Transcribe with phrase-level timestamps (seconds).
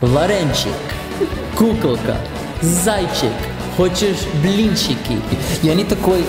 [0.00, 0.70] Лоренчик,
[1.56, 2.18] куколка,
[2.62, 3.32] зайчик,
[3.76, 5.18] хочешь блинчики?
[5.60, 6.24] Я не такой...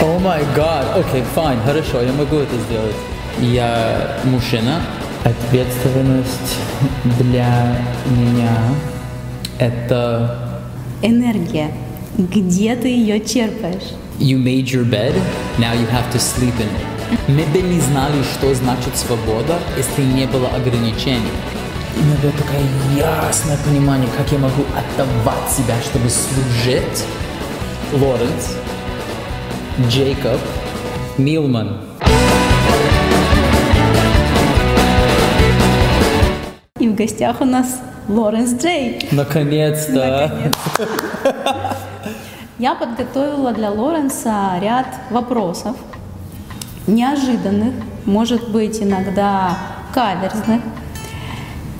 [0.00, 2.94] Oh my God, okay, fine, хорошо, я могу это сделать.
[3.40, 4.80] Я мужчина.
[5.24, 6.56] Ответственность
[7.18, 8.56] для меня
[9.58, 10.60] это...
[11.02, 11.72] Энергия.
[12.16, 13.90] Где ты ее черпаешь?
[14.20, 15.14] You made your bed,
[15.58, 16.92] now you have to sleep in it.
[17.26, 21.32] Мы бы не знали, что значит свобода, если не было ограничений.
[21.96, 22.62] И надо такое
[22.96, 27.04] ясное понимание, как я могу отдавать себя, чтобы служить.
[27.92, 28.56] Лоренс,
[29.88, 30.40] Джейкоб,
[31.18, 31.80] Милман.
[36.78, 39.06] И в гостях у нас Лоренс Джей.
[39.12, 40.52] Наконец-то.
[42.58, 45.76] Я подготовила для Лоренса ряд вопросов,
[46.86, 49.58] неожиданных, может быть, иногда
[49.92, 50.62] каверзных,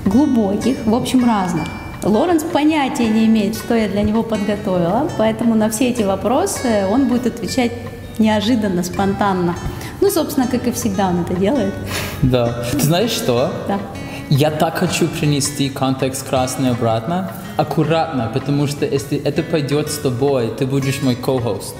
[0.04, 1.66] глубоких, в общем, разных.
[2.02, 7.06] Лоренс понятия не имеет, что я для него подготовила, поэтому на все эти вопросы он
[7.06, 7.72] будет отвечать
[8.18, 9.54] неожиданно, спонтанно.
[10.00, 11.74] Ну, собственно, как и всегда он это делает.
[12.22, 12.64] Да.
[12.72, 13.52] Ты знаешь что?
[13.68, 13.78] Да.
[14.28, 20.48] Я так хочу принести контекст красный обратно, аккуратно, потому что если это пойдет с тобой,
[20.58, 21.76] ты будешь мой ко-хост.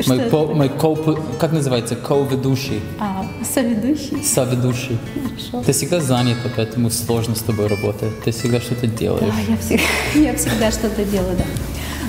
[0.00, 0.30] Что Мой, это?
[0.30, 0.94] по- мой ко,
[1.40, 4.22] как называется, ко-ведущий, А, соведущий?
[4.24, 4.98] соведущий.
[5.24, 5.64] Хорошо.
[5.66, 8.20] Ты всегда занята, поэтому сложно с тобой работать.
[8.22, 9.34] Ты всегда что-то Да, делаешь.
[9.48, 9.82] я всегда,
[10.30, 11.44] я всегда что-то делаю, да.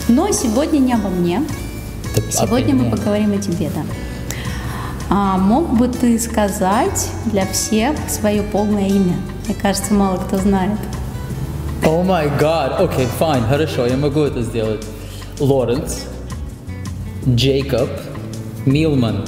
[0.07, 1.44] Но сегодня не обо мне.
[2.16, 3.81] Ты Сегодня мы поговорим о тебе, да.
[5.09, 9.16] А мог бы ты сказать для всех свое полное имя?
[9.47, 10.77] Мне кажется, мало кто знает.
[11.85, 14.85] Oh my God, okay, fine, хорошо, я могу это сделать.
[15.39, 16.05] Лоренс,
[17.27, 17.89] Джейкоб,
[18.66, 19.25] Милман.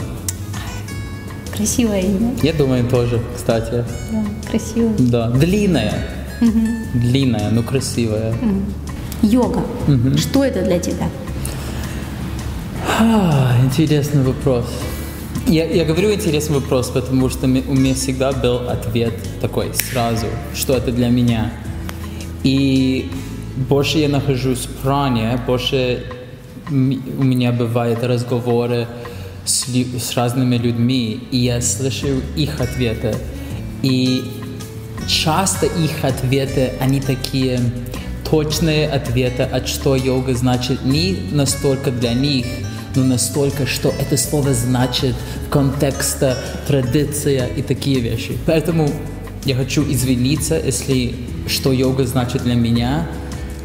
[1.55, 2.35] Красивое имя.
[2.43, 3.85] Я думаю, тоже, кстати.
[4.11, 4.93] Да, красивое.
[4.99, 5.93] Да, длинная.
[6.93, 8.33] Длинная, но красивая.
[9.21, 9.63] Йога.
[10.17, 11.09] Что это для тебя?
[12.99, 14.65] А, интересный вопрос.
[15.47, 20.73] Я, я говорю интересный вопрос, потому что у меня всегда был ответ такой сразу, что
[20.75, 21.51] это для меня.
[22.43, 23.09] И
[23.69, 26.03] больше я нахожусь в пране, больше
[26.69, 26.73] у
[27.23, 28.87] меня бывают разговоры
[29.45, 33.15] с, с разными людьми, и я слышу их ответы.
[33.83, 34.23] И
[35.07, 37.59] часто их ответы, они такие
[38.29, 42.45] точные ответы, от что йога значит не настолько для них,
[42.95, 45.15] но настолько, что это слово значит
[45.47, 46.35] в контексте
[46.67, 48.37] традиция и такие вещи.
[48.45, 48.89] Поэтому
[49.43, 51.13] я хочу извиниться, если
[51.47, 53.07] что йога значит для меня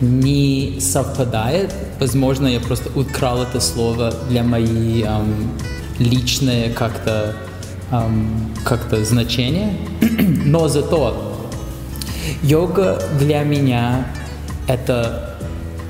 [0.01, 1.73] не совпадает.
[2.01, 5.53] Возможно, я просто украл это слово для моей эм,
[5.99, 7.37] личные как-то
[7.93, 9.77] эм, как-то значения.
[10.47, 11.37] Но зато
[12.43, 14.07] Йога для меня–
[14.67, 15.39] это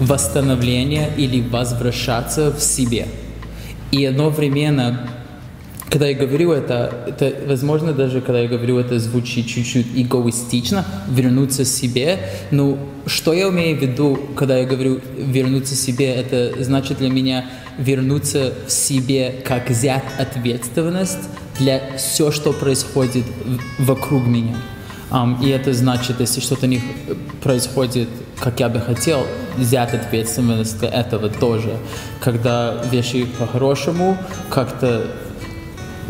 [0.00, 3.06] восстановление или возвращаться в себе.
[3.92, 5.08] И одновременно,
[5.90, 11.64] когда я говорю это, это, возможно, даже когда я говорю это, звучит чуть-чуть эгоистично, вернуться
[11.64, 12.20] себе.
[12.52, 17.44] Но что я имею в виду, когда я говорю вернуться себе, это значит для меня
[17.76, 21.28] вернуться в себе, как взять ответственность
[21.58, 23.24] для все, что происходит
[23.78, 24.54] вокруг меня.
[25.10, 26.80] Ам, и это значит, если что-то не
[27.42, 28.08] происходит,
[28.38, 29.26] как я бы хотел,
[29.56, 31.76] взять ответственность для этого тоже.
[32.20, 34.16] Когда вещи по-хорошему,
[34.50, 35.04] как-то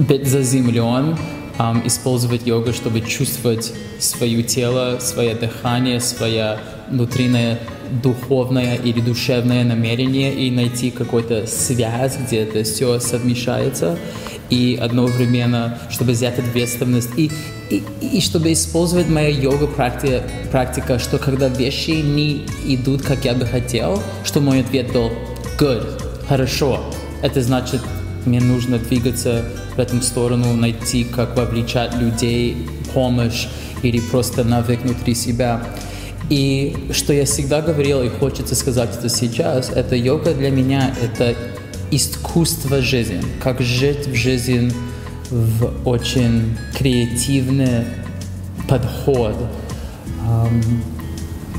[0.01, 1.17] быть заземлен,
[1.59, 6.59] ам, использовать йогу, чтобы чувствовать свое тело, свое дыхание, свое
[6.91, 7.59] внутреннее
[8.03, 13.99] духовное или душевное намерение и найти какую-то связь, где это все совмещается
[14.49, 17.31] и одновременно, чтобы взять ответственность и,
[17.69, 23.35] и, и чтобы использовать моя йога практика, практика, что когда вещи не идут, как я
[23.35, 25.11] бы хотел, что мой ответ был
[25.59, 25.87] good,
[26.29, 26.81] хорошо.
[27.23, 27.81] Это значит,
[28.27, 29.45] мне нужно двигаться
[29.77, 33.47] в эту сторону, найти, как вовлечать людей, помощь
[33.83, 35.63] или просто навык внутри себя.
[36.29, 41.35] И что я всегда говорил, и хочется сказать это сейчас, это йога для меня, это
[41.91, 44.73] искусство жизни, как жить в жизнь
[45.31, 47.85] в очень креативный
[48.69, 49.37] подход.
[50.27, 50.63] Ам,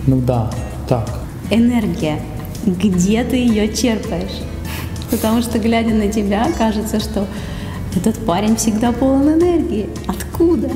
[0.07, 0.50] ну да,
[0.88, 1.09] так.
[1.50, 2.19] Энергия.
[2.65, 4.41] Где ты ее черпаешь?
[5.11, 7.27] Потому что, глядя на тебя, кажется, что
[7.95, 9.89] этот парень всегда полон энергии.
[10.07, 10.69] Откуда?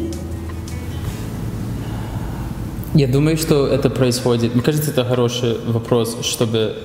[2.93, 4.53] Я думаю, что это происходит.
[4.53, 6.75] Мне кажется, это хороший вопрос, чтобы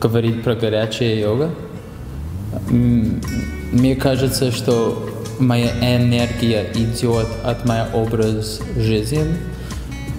[0.00, 1.50] говорить про горячая йога.
[2.70, 9.24] Мне кажется, что моя энергия идет от моего образа жизни.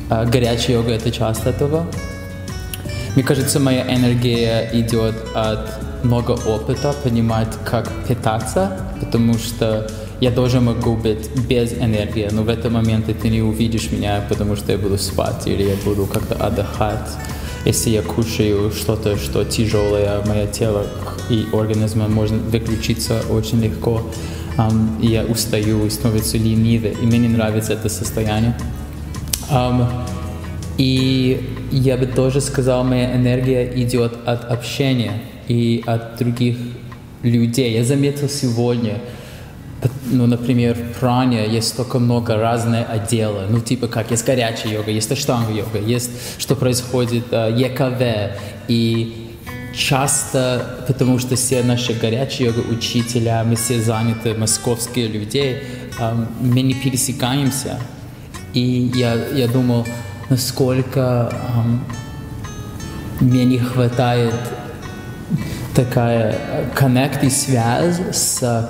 [0.09, 1.86] А, горячая йога— это часть этого.
[3.15, 10.60] Мне кажется, моя энергия идет от много опыта, понимать, как питаться, потому что я тоже
[10.60, 14.78] могу быть без энергии, но в этот момент ты не увидишь меня, потому что я
[14.78, 17.10] буду спать или я буду как-то отдыхать.
[17.66, 20.88] Если я кушаю что-то, что тяжелое, мое тело
[21.30, 24.01] и организм может выключиться очень легко.
[24.57, 28.57] Um, я устаю и становится ленивый, и мне не нравится это состояние.
[29.50, 29.88] Um,
[30.78, 36.57] и я бы тоже сказал, моя энергия идет от общения и от других
[37.24, 37.74] людей.
[37.74, 39.01] Я заметил сегодня,
[40.06, 43.50] ну, например, в пране есть столько много разных отделов.
[43.50, 48.38] Ну, типа как, есть горячая йога, есть аштанга йога, есть что происходит uh, ЕКВ.
[48.68, 49.28] И
[49.74, 55.63] часто, потому что все наши горячие йога учителя, мы все заняты, московские людей,
[56.00, 57.80] um, мы не пересекаемся.
[58.54, 59.86] И я, я думал,
[60.30, 61.80] насколько um,
[63.19, 64.34] мне не хватает
[65.80, 66.36] такая
[66.76, 68.70] коннект и связь с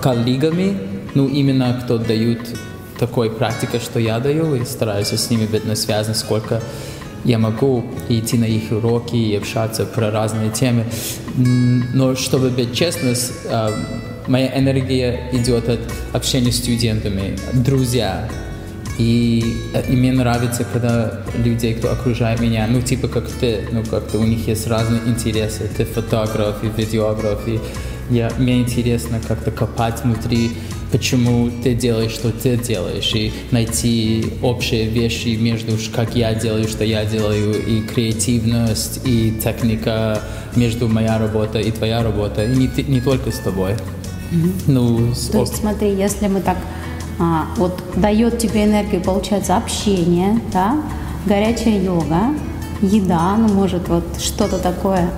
[0.00, 0.76] коллегами,
[1.14, 2.40] ну, именно кто дают
[2.98, 6.60] такой практикой, что я даю, и стараюсь с ними быть на связи, сколько
[7.24, 10.84] я могу идти на их уроки и общаться про разные темы.
[11.94, 13.14] Но чтобы быть честным,
[13.48, 13.72] а,
[14.26, 15.80] моя энергия идет от
[16.12, 18.28] общения с студентами, друзья.
[18.98, 19.56] И,
[19.88, 24.24] и мне нравится, когда людей, кто окружает меня, ну, типа как ты, ну, как-то у
[24.24, 25.70] них есть разные интересы.
[25.76, 27.60] Ты фотограф и видеограф, и
[28.10, 30.50] я, мне интересно как-то копать внутри,
[30.90, 36.84] почему ты делаешь, что ты делаешь, и найти общие вещи между, как я делаю, что
[36.84, 40.20] я делаю, и креативность, и техника
[40.56, 43.72] между моя работа и твоя работа, и не, не только с тобой.
[44.32, 44.52] Mm-hmm.
[44.66, 46.56] Ну, То есть, смотри, если мы так,
[47.20, 50.82] а, вот дает тебе энергию, получается, общение, да,
[51.26, 52.34] горячая йога,
[52.80, 55.10] еда, ну, может, вот что-то такое.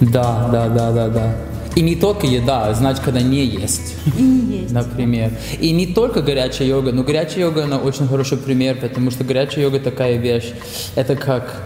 [0.00, 1.36] Да, да, да, да, да.
[1.76, 3.94] И не только еда, а значит, когда не есть.
[4.18, 4.72] И не есть.
[4.72, 5.30] Например.
[5.60, 9.64] И не только горячая йога, но горячая йога, она очень хороший пример, потому что горячая
[9.64, 10.52] йога такая вещь,
[10.96, 11.62] это как,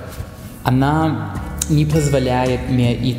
[0.64, 1.35] она
[1.70, 3.17] не позволяет мне и,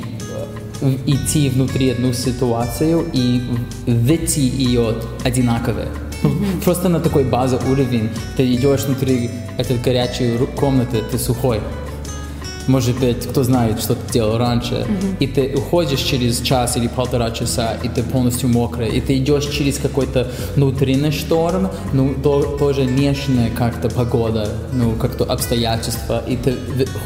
[0.81, 3.41] э, идти внутри одну ситуацию и
[3.87, 5.85] выйти ее одинаково.
[6.23, 6.61] Mm-hmm.
[6.63, 8.09] Просто на такой базовый уровень.
[8.37, 11.59] Ты идешь внутри этой горячей комнаты, ты сухой
[12.69, 15.15] может быть, кто знает, что ты делал раньше, mm-hmm.
[15.19, 19.47] и ты уходишь через час или полтора часа, и ты полностью мокрый, и ты идешь
[19.47, 26.55] через какой-то внутренний шторм, ну, то, тоже внешняя как-то погода, ну, как-то обстоятельства, и ты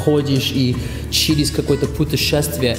[0.03, 0.75] ходишь и
[1.09, 2.77] через какое-то путешествие,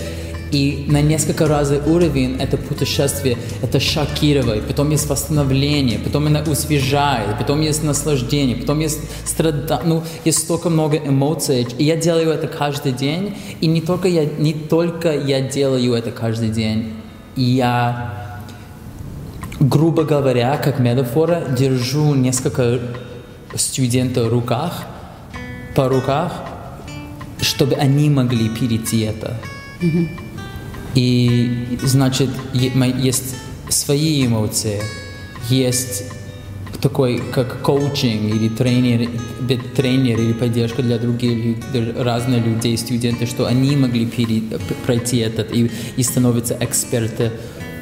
[0.55, 7.37] и на несколько разных уровень это путешествие, это шокировать, потом есть восстановление, потом это освежает,
[7.39, 11.67] потом есть наслаждение, потом есть страдание, ну, есть столько много эмоций.
[11.77, 16.13] И я делаю это каждый день, и не только я, не только я делаю это
[16.13, 16.93] каждый день,
[17.35, 18.39] я,
[19.59, 22.79] грубо говоря, как метафора, держу несколько
[23.57, 24.85] студентов в руках,
[25.75, 26.33] по руках,
[27.41, 29.37] чтобы они могли перейти это.
[29.81, 30.24] Mm-hmm.
[30.95, 33.37] И, значит, есть
[33.69, 34.81] свои эмоции,
[35.49, 36.05] есть
[36.81, 39.09] такой, как коучинг или тренер,
[39.75, 41.57] тренер или поддержка для других
[41.97, 44.07] разных людей, студенты, что они могли
[44.87, 47.33] пройти этот и, и становятся эксперты.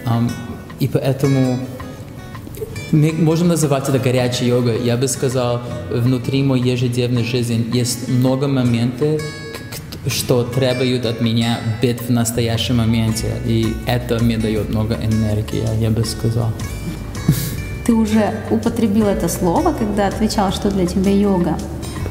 [0.07, 0.31] Um,
[0.79, 1.59] и поэтому
[2.93, 4.85] мы можем называть это горячей йогой.
[4.85, 9.21] Я бы сказал, внутри моей ежедневной жизни есть много моментов,
[10.07, 13.35] что требуют от меня быть в настоящем моменте.
[13.47, 16.53] И это мне дает много энергии, я бы сказал.
[17.87, 21.59] Ты уже употребил это слово, когда отвечал, что для тебя йога.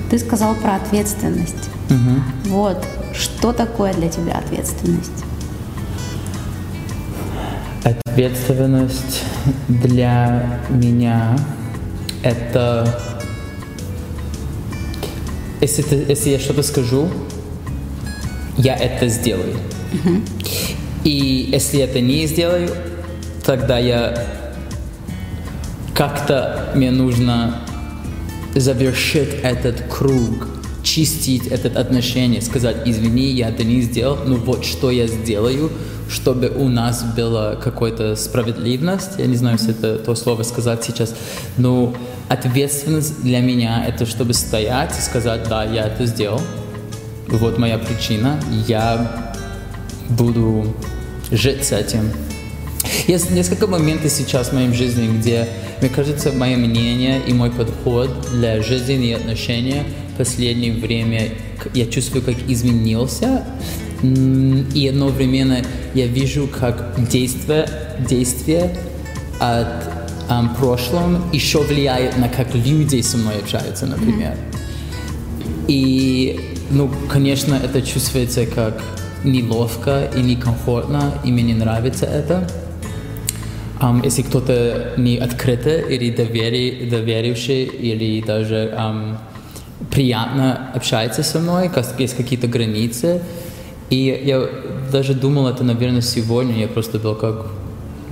[0.09, 1.69] Ты сказал про ответственность.
[1.89, 2.49] Угу.
[2.51, 5.23] Вот, что такое для тебя ответственность?
[7.83, 9.23] Ответственность
[9.67, 11.37] для меня
[12.23, 13.01] это
[15.61, 17.07] если, ты, если я что-то скажу,
[18.63, 19.57] я это сделаю.
[19.91, 20.21] Uh-huh.
[21.03, 22.69] И если это не сделаю,
[23.43, 24.27] тогда я
[25.93, 27.61] как-то мне нужно
[28.55, 30.47] завершить этот круг,
[30.83, 35.71] чистить это отношение, сказать, извини, я это не сделал, но вот что я сделаю,
[36.09, 39.11] чтобы у нас была какая-то справедливость.
[39.17, 41.15] Я не знаю, если это то слово сказать сейчас,
[41.57, 41.93] но
[42.29, 46.41] ответственность для меня это чтобы стоять и сказать, да, я это сделал,
[47.37, 49.33] вот моя причина, я
[50.09, 50.75] буду
[51.31, 52.11] жить с этим.
[53.07, 55.47] Есть несколько моментов сейчас в моей жизни, где,
[55.79, 59.83] мне кажется, мое мнение и мой подход для жизни и отношений
[60.21, 61.29] последнее время
[61.73, 63.43] я чувствую, как изменился,
[64.03, 65.63] и одновременно
[65.95, 67.67] я вижу, как действие,
[68.07, 68.75] действие
[69.39, 69.67] от
[70.29, 74.37] um, прошлом еще влияет на как люди со мной общаются, например.
[75.67, 78.81] И, ну, конечно, это чувствуется как
[79.23, 82.47] неловко и некомфортно, и мне не нравится это.
[83.79, 89.17] Um, если кто-то не открытый или довери, доверивший, или даже um,
[89.89, 93.21] приятно общается со мной, как, есть какие-то границы.
[93.89, 94.47] И я
[94.91, 96.59] даже думал это, наверное, сегодня.
[96.59, 97.47] Я просто был как,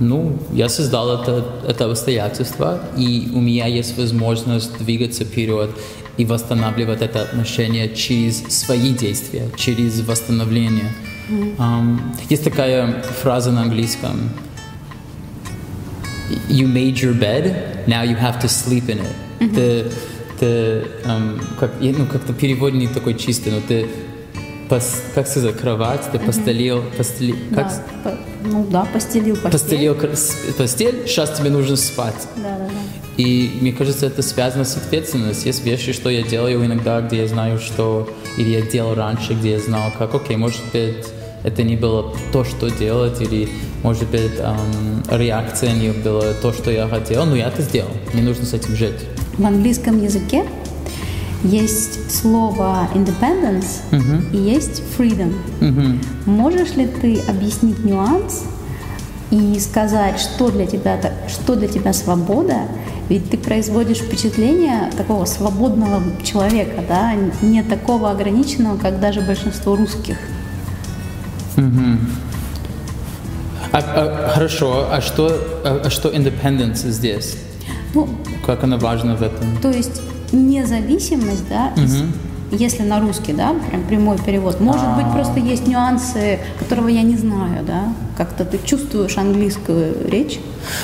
[0.00, 5.70] ну, я создал это, это обстоятельство, и у меня есть возможность двигаться вперед
[6.20, 10.92] и восстанавливать это отношение через свои действия, через восстановление.
[11.30, 11.56] Mm-hmm.
[11.56, 14.30] Um, есть такая фраза на английском
[16.48, 19.14] you made your bed, now you have to sleep in it.
[19.38, 19.54] Mm-hmm.
[19.54, 19.90] Ты,
[20.38, 20.46] ты
[21.04, 23.88] um, как, ну, как-то перевод не такой чистый, но ты
[24.68, 27.68] пос, как сказать, кровать, ты постелил, постели, как?
[27.68, 29.52] Да, по, ну да, постелил постель.
[29.52, 29.94] Постелил
[30.58, 32.28] постель, сейчас тебе нужно спать.
[32.36, 32.99] Да, да, да.
[33.20, 35.48] И мне кажется, это связано с ответственностью.
[35.48, 38.08] Есть вещи, что я делаю иногда, где я знаю, что...
[38.38, 41.04] Или я делал раньше, где я знал, как, окей, может быть,
[41.44, 43.50] это не было то, что делать, или,
[43.82, 47.90] может быть, эм, реакция не была то, что я хотел, но я это сделал.
[48.14, 49.04] Мне нужно с этим жить.
[49.36, 50.46] В английском языке
[51.44, 54.32] есть слово independence uh-huh.
[54.32, 55.34] и есть freedom.
[55.60, 56.02] Uh-huh.
[56.24, 58.44] Можешь ли ты объяснить нюанс
[59.30, 60.98] и сказать, что для тебя,
[61.28, 62.62] что для тебя свобода?
[63.10, 67.12] Ведь ты производишь впечатление такого свободного человека, да,
[67.42, 70.16] не такого ограниченного, как даже большинство русских.
[71.56, 71.98] Угу.
[73.72, 75.26] А, а, хорошо, а что,
[75.64, 77.36] а, а что independence здесь?
[77.94, 78.08] Ну,
[78.46, 79.56] как она важна в этом?
[79.60, 80.00] То есть
[80.30, 82.12] независимость, да, угу.
[82.50, 84.96] Если на русский, да, прям прямой перевод, может А-а-а.
[84.96, 85.12] быть а.
[85.12, 90.38] просто есть нюансы, которого я не знаю, да, как-то ты чувствуешь английскую речь?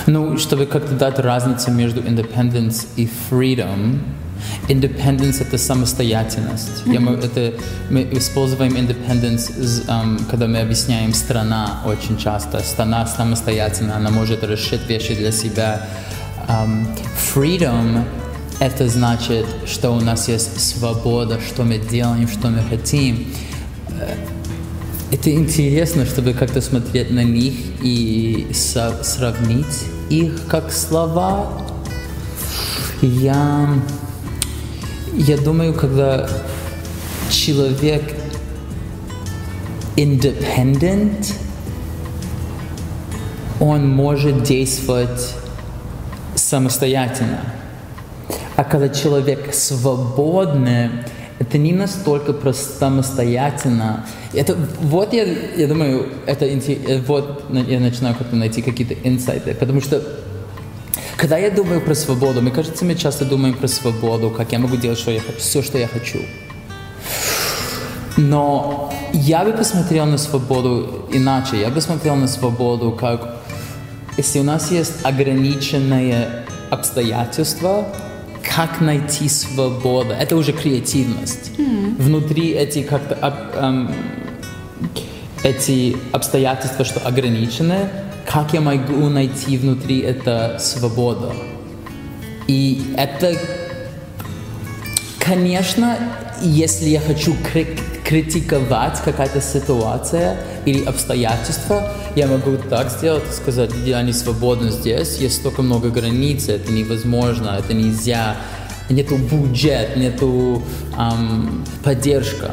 [0.07, 3.99] Ну, чтобы как-то дать разницу между independence и freedom,
[4.69, 6.83] Independence— это самостоятельность.
[6.87, 7.55] Я, мы, это,
[7.91, 12.61] мы используем independence, um, когда мы объясняем страна очень часто.
[12.61, 15.87] Страна самостоятельна, она может решить вещи для себя.
[16.49, 16.87] Um,
[17.35, 18.05] freedom—
[18.59, 23.27] это значит, что у нас есть свобода, что мы делаем, что мы хотим.
[24.01, 24.15] Э,
[25.13, 31.63] это интересно, чтобы как-то смотреть на них и со- сравнить их как слова.
[33.03, 33.69] Я
[35.15, 36.29] я думаю, когда
[37.31, 38.03] человек
[39.97, 41.33] independent,
[43.61, 45.35] он может действовать
[46.35, 47.56] самостоятельно.
[48.57, 50.91] А когда человек свободный,
[51.39, 54.07] это не настолько просто самостоятельно.
[54.33, 56.49] Это, вот я, я думаю, это
[57.07, 60.03] вот я начинаю как-то найти какие-то инсайты, потому что
[61.17, 64.77] когда я думаю про свободу, мне кажется, мы часто думаем про свободу, как я могу
[64.77, 66.19] делать что я, все, что я хочу.
[68.17, 71.61] Но я бы посмотрел на свободу иначе.
[71.61, 73.37] Я бы смотрел на свободу как,
[74.17, 77.87] если у нас есть ограниченные обстоятельства,
[78.55, 80.11] как найти свободу?
[80.13, 81.53] Это уже креативность.
[81.59, 82.03] Mm.
[82.03, 83.17] Внутри эти как-то
[83.55, 83.91] эм,
[85.43, 87.89] эти обстоятельства, что ограничены,
[88.27, 91.33] как я могу найти внутри это свободу.
[92.49, 93.37] И это,
[95.19, 95.97] конечно,
[96.43, 97.35] если я хочу
[98.07, 105.37] критиковать какая-то ситуация или обстоятельства, я могу так сделать, сказать, я не свободен здесь, есть
[105.37, 108.37] столько много границ, это невозможно, это нельзя,
[108.89, 110.63] нету бюджет, нету
[110.97, 112.53] эм, поддержка.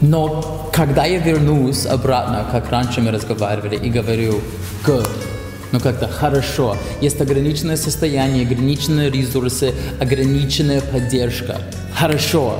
[0.00, 4.40] Но когда я вернусь обратно, как раньше мы разговаривали, и говорю
[4.84, 5.08] good,
[5.70, 11.60] ну как-то хорошо, есть ограниченное состояние, ограниченные ресурсы, ограниченная поддержка,
[11.94, 12.58] хорошо,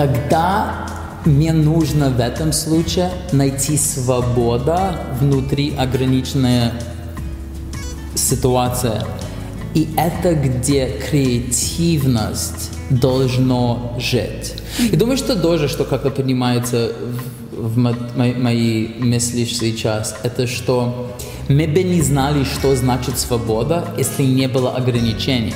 [0.00, 0.86] тогда
[1.26, 6.70] мне нужно в этом случае найти свобода внутри ограниченной
[8.14, 9.02] ситуации.
[9.74, 14.54] И это где креативность должно жить.
[14.90, 16.92] И думаю, что тоже, что как-то поднимается
[17.52, 21.14] в, в мои, мои мысли сейчас, это что
[21.50, 25.54] мы бы не знали, что значит свобода, если не было ограничений.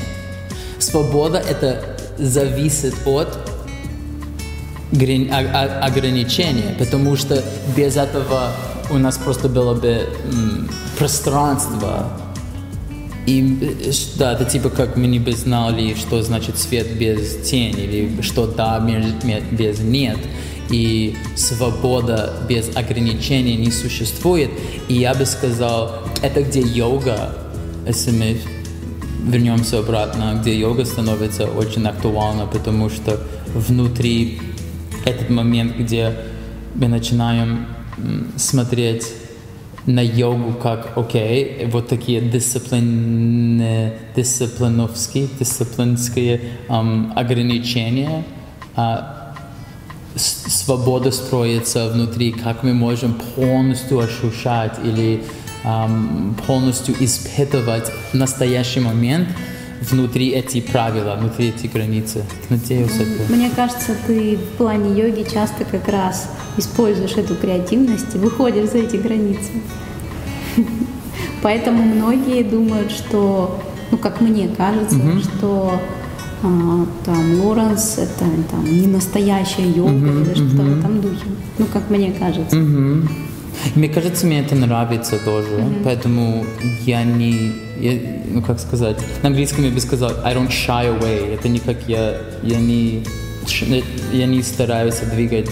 [0.79, 3.54] Свобода это зависит от
[4.95, 7.43] ограничения, потому что
[7.77, 8.53] без этого
[8.91, 10.07] у нас просто было бы
[10.99, 12.11] пространство
[13.27, 17.85] И э, да, это типа как мы не бы знали, что значит свет без тени,
[17.85, 18.79] или что да
[19.51, 20.19] без нет.
[20.71, 24.51] И свобода без ограничений не существует.
[24.89, 27.37] И я бы сказал, это где йога,
[27.87, 28.37] если мы
[29.31, 33.21] вернемся обратно, где йога становится очень актуальна, потому что
[33.55, 34.41] внутри
[35.05, 36.15] этот момент, где
[36.75, 37.67] мы начинаем
[38.37, 39.07] смотреть
[39.87, 48.25] на йогу как, окей, вот такие дисциплины, дисциплиновские, дисциплинские ам, ограничения,
[48.77, 49.35] а
[50.17, 55.23] свобода строится внутри, как мы можем полностью ощущать или
[55.65, 59.29] ам, полностью испытывать настоящий момент
[59.91, 62.25] внутри эти правила, внутри эти границы.
[62.51, 63.33] Надеюсь, это...
[63.33, 68.79] Мне кажется, ты в плане йоги часто как раз используешь эту креативность и выходишь за
[68.79, 69.51] эти границы.
[71.43, 73.61] Поэтому многие думают, что,
[73.91, 75.81] ну как мне кажется, что
[76.43, 81.25] а, там Лоренс это там не настоящая йога или что-то в этом духе.
[81.59, 82.57] Ну как мне кажется.
[82.57, 83.09] Мгм.
[83.75, 86.45] Мне кажется, мне это нравится тоже, поэтому
[86.85, 91.35] я не, я- ну как сказать, на английском я бы сказал, I don't shy away.
[91.35, 93.05] Это не как я, я не,
[94.13, 95.51] я не стараюсь двигать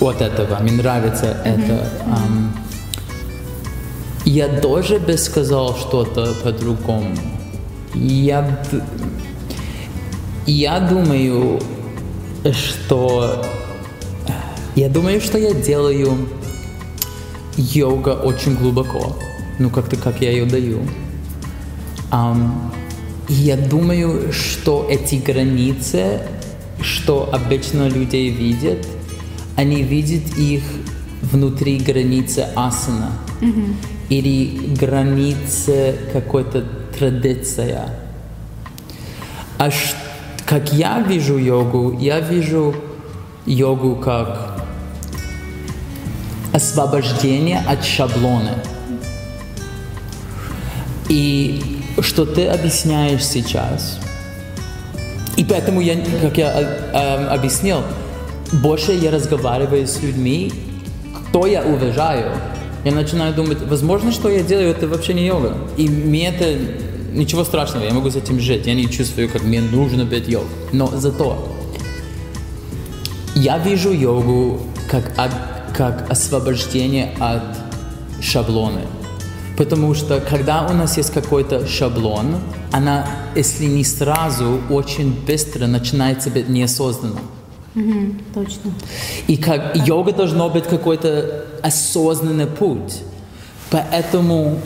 [0.00, 0.58] от этого.
[0.62, 1.86] Мне нравится это.
[2.06, 2.54] Ам,
[4.24, 7.14] я тоже бы сказал что-то по-другому.
[7.94, 8.62] Я,
[10.46, 11.60] я думаю,
[12.52, 13.44] что
[14.80, 16.28] я думаю, что я делаю
[17.56, 19.16] йога очень глубоко.
[19.58, 20.80] Ну, как-то как я ее даю.
[22.10, 22.72] Ам,
[23.28, 26.20] и я думаю, что эти границы,
[26.80, 28.86] что обычно людей видят,
[29.56, 30.62] они видят их
[31.22, 33.10] внутри границы асана.
[34.08, 36.64] Или границы какой-то
[36.98, 37.90] традиция.
[39.58, 39.94] А ш-
[40.46, 42.74] как я вижу йогу, я вижу
[43.46, 44.49] йогу как
[46.60, 48.62] освобождение от шаблона.
[51.08, 51.62] И
[52.00, 53.98] что ты объясняешь сейчас.
[55.36, 57.82] И поэтому я, как я э, э, объяснил,
[58.52, 60.52] больше я разговариваю с людьми,
[61.14, 62.32] кто я уважаю.
[62.84, 65.56] Я начинаю думать, возможно, что я делаю, это вообще не йога.
[65.78, 66.44] И мне это
[67.12, 68.66] ничего страшного, я могу с этим жить.
[68.66, 70.44] Я не чувствую, как мне нужно быть йог.
[70.72, 71.48] Но зато
[73.34, 75.12] я вижу йогу как,
[75.74, 77.42] как освобождение от
[78.20, 78.80] шаблона.
[79.56, 82.36] Потому что когда у нас есть какой-то шаблон,
[82.72, 87.20] она, если не сразу, очень быстро начинается быть неосознанно.
[87.74, 88.72] Мгм, точно.
[89.26, 93.02] И как йога должно быть какой-то осознанный путь.
[93.70, 94.58] Поэтому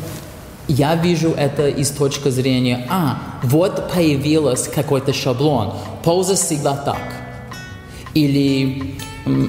[0.69, 7.03] я вижу это из точки зрения, а, вот появился какой-то шаблон, поза всегда так.
[8.15, 8.95] Или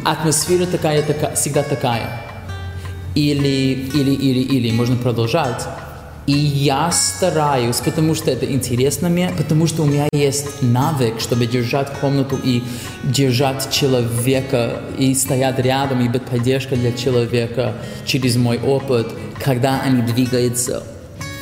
[0.03, 2.21] атмосфера такая, такая, всегда такая.
[3.15, 5.65] Или, или, или, или, можно продолжать.
[6.27, 11.45] И я стараюсь, потому что это интересно мне, потому что у меня есть навык, чтобы
[11.45, 12.63] держать комнату и
[13.03, 20.01] держать человека, и стоять рядом, и быть поддержкой для человека через мой опыт, когда они
[20.01, 20.81] двигаются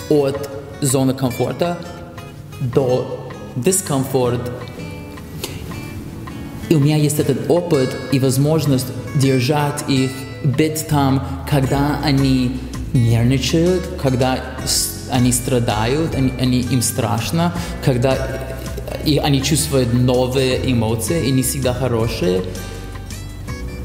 [0.10, 0.50] от
[0.82, 1.78] зоны комфорта
[2.60, 4.52] до дискомфорта,
[6.70, 10.12] и у меня есть этот опыт и возможность держать их,
[10.44, 12.60] быть там, когда они
[12.94, 14.40] нервничают, когда
[15.12, 18.18] они страдают, они, они- им страшно, когда
[19.06, 22.42] и они чувствуют новые эмоции, и не всегда хорошие,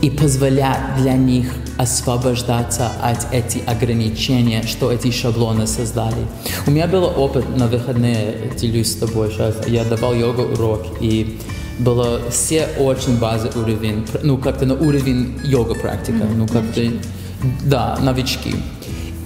[0.01, 6.27] и позволять для них освобождаться от этих ограничений, что эти шаблоны создали.
[6.67, 11.39] У меня был опыт на выходные, делюсь с тобой сейчас, я давал йога урок, и
[11.79, 16.83] было все очень базовый уровень, ну как-то на уровень йога практика, ну как-то,
[17.65, 18.55] да, новички.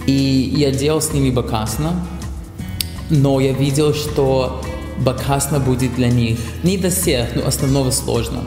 [0.06, 1.92] И я делал с ними бакасна,
[3.10, 4.60] но я видел, что
[4.98, 8.40] бакасна будет для них не для всех, но основного сложно.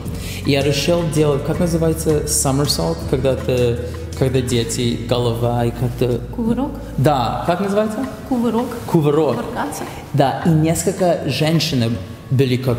[0.44, 3.78] И я решил делать, как называется, somersault, когда ты,
[4.18, 6.20] когда дети, голова и как-то...
[6.34, 6.72] Кувырок?
[6.96, 7.98] Да, как называется?
[8.28, 8.68] Кувырок?
[8.86, 9.36] Кувырок.
[9.36, 9.82] Кувыркаться?
[10.12, 11.96] Да, и несколько женщин
[12.30, 12.78] были как...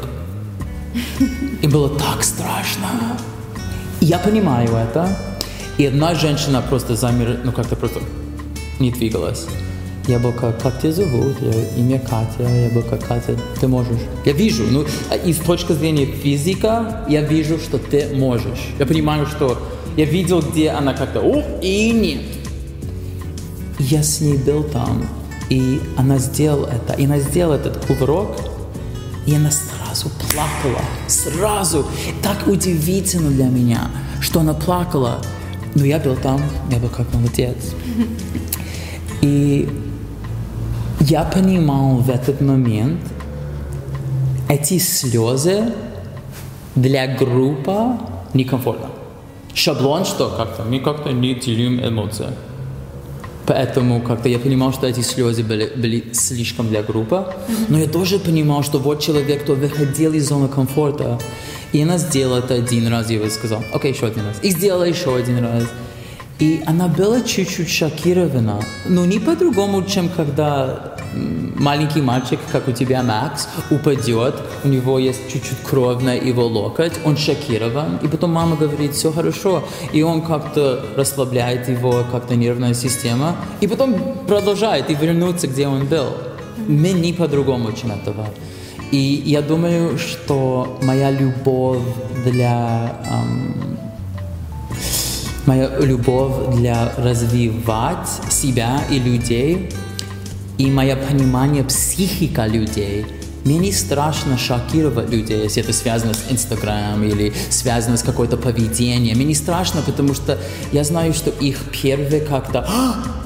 [1.62, 3.18] Им было так страшно.
[4.02, 5.18] И я понимаю это.
[5.78, 8.00] И одна женщина просто замер, ну как-то просто
[8.80, 9.46] не двигалась.
[10.08, 11.36] Я был как, как тебя зовут?
[11.42, 12.50] Я, имя Катя.
[12.50, 14.00] Я был как, Катя, ты можешь.
[14.26, 14.86] Я вижу, ну,
[15.26, 18.70] и с точки зрения физика, я вижу, что ты можешь.
[18.80, 19.58] Я понимаю, что
[19.98, 22.22] я видел, где она как-то, о, и нет.
[23.80, 25.08] Я с ней был там,
[25.50, 26.94] И она сделала это.
[26.94, 28.30] И она сделала этот кувырок,
[29.28, 30.82] и она сразу плакала.
[31.08, 31.86] Сразу.
[32.24, 35.22] Так удивительно для меня, что она плакала.
[35.76, 37.58] Но я был там, я был как молодец.
[39.22, 39.70] И
[41.02, 43.02] я понимал в этот момент,
[44.48, 45.74] эти слезы
[46.76, 47.98] для группы
[48.34, 48.88] некомфортно.
[49.54, 52.28] Шаблон, что как-то мы как-то не делим эмоции.
[53.48, 57.26] Поэтому как-то я понимал, что эти слезы были, были слишком для группы.
[57.70, 61.18] Но я тоже понимал, что вот человек, кто выходил из зоны комфорта,
[61.72, 64.40] и она сделала это один раз, я сказал, окей, еще один раз.
[64.44, 65.64] И сделала еще один раз.
[66.40, 70.96] И она была чуть-чуть шокирована, но не по-другому, чем когда
[71.56, 76.94] маленький мальчик, как у тебя Макс, упадет, у него есть чуть-чуть кровь на его локоть,
[77.06, 82.76] он шокирован, и потом мама говорит, все хорошо, и он как-то расслабляет его, как-то нервная
[82.76, 83.96] система, и потом
[84.28, 86.10] продолжает и вернуться, где он был.
[86.68, 88.28] Мы не по-другому, чем этого.
[88.92, 91.82] И я думаю, что моя любовь
[92.24, 93.77] для эм,
[95.48, 99.70] моя любовь для развивать себя и людей,
[100.58, 103.06] и мое понимание психика людей.
[103.46, 109.16] Мне не страшно шокировать людей, если это связано с Инстаграм или связано с какое-то поведением.
[109.16, 110.38] Мне не страшно, потому что
[110.74, 112.68] я знаю, что их первые как-то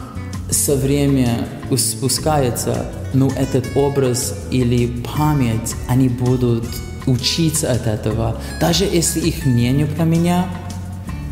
[0.52, 6.66] со временем спускается, но этот образ или память, они будут
[7.08, 8.38] учиться от этого.
[8.60, 10.46] Даже если их мнение про меня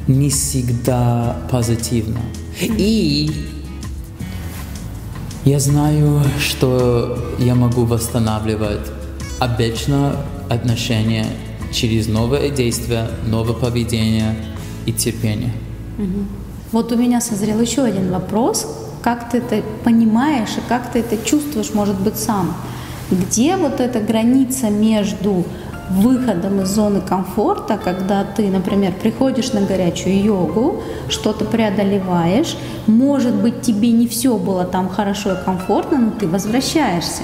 [0.09, 2.19] не всегда позитивно.
[2.59, 3.31] И
[5.45, 8.87] я знаю, что я могу восстанавливать
[9.39, 10.15] обычно
[10.49, 11.27] отношения
[11.71, 14.35] через новые действия, новое поведение
[14.85, 15.53] и терпение.
[16.71, 18.67] Вот у меня созрел еще один вопрос.
[19.01, 22.55] Как ты это понимаешь и как ты это чувствуешь, может быть, сам?
[23.11, 25.45] Где вот эта граница между
[25.89, 33.61] выходом из зоны комфорта, когда ты, например, приходишь на горячую йогу, что-то преодолеваешь, может быть,
[33.61, 37.23] тебе не все было там хорошо и комфортно, но ты возвращаешься.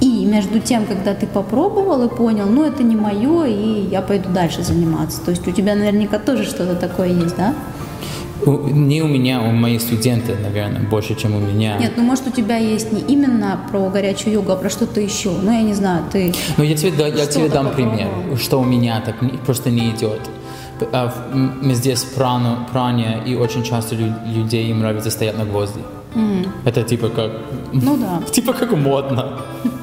[0.00, 4.28] И между тем, когда ты попробовал и понял, ну это не мое, и я пойду
[4.30, 5.20] дальше заниматься.
[5.22, 7.54] То есть у тебя наверняка тоже что-то такое есть, да?
[8.46, 11.76] Не у меня, у моих студентов, наверное, больше, чем у меня.
[11.78, 15.30] Нет, ну может у тебя есть не именно про горячую йогу, а про что-то еще.
[15.30, 16.32] Ну я не знаю, ты.
[16.56, 20.20] Ну я тебе, я тебе дам пример, что у меня так просто не идет.
[20.92, 25.80] А мы здесь прану, пране, и очень часто людей им нравится стоять на гвозди.
[26.14, 26.48] Mm.
[26.64, 27.32] Это типа как...
[27.72, 28.22] Ну да.
[28.32, 29.40] Типа как модно.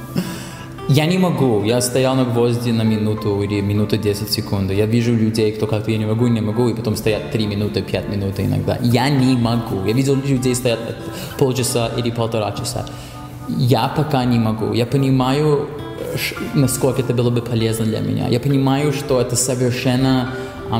[0.95, 1.63] Я не могу.
[1.65, 4.71] Я стоял на гвозди на минуту или минуту 10 секунд.
[4.71, 7.81] Я вижу людей, кто как-то я не могу, не могу, и потом стоят 3 минуты,
[7.81, 8.77] 5 минут иногда.
[8.81, 9.85] Я не могу.
[9.85, 10.79] Я видел людей стоят
[11.37, 12.85] полчаса или полтора часа.
[13.49, 14.73] Я пока не могу.
[14.73, 15.67] Я понимаю,
[16.53, 18.29] насколько это было бы полезно для меня.
[18.29, 20.29] Я понимаю, что это совершенно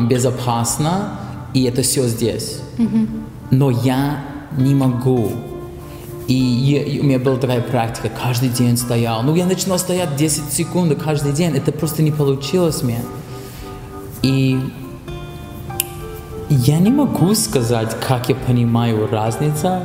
[0.10, 1.20] безопасно,
[1.54, 2.62] и это все здесь.
[2.78, 3.08] Mm-hmm.
[3.52, 4.24] Но я
[4.58, 5.32] не могу.
[6.28, 9.22] И, и у меня была такая практика, каждый день стоял.
[9.22, 11.56] Ну, я начинал стоять 10 секунд каждый день.
[11.56, 13.00] Это просто не получилось мне.
[14.24, 14.60] И
[16.50, 19.82] я не могу сказать, как я понимаю разницу,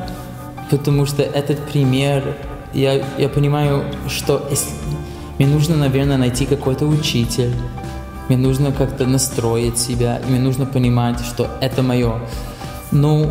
[0.70, 2.37] потому что этот пример,
[2.72, 4.48] я, я понимаю, что
[5.38, 7.53] мне нужно, наверное, найти какой-то учитель,
[8.29, 12.20] мне нужно как-то настроить себя, мне нужно понимать, что это мое.
[12.92, 13.31] Ну,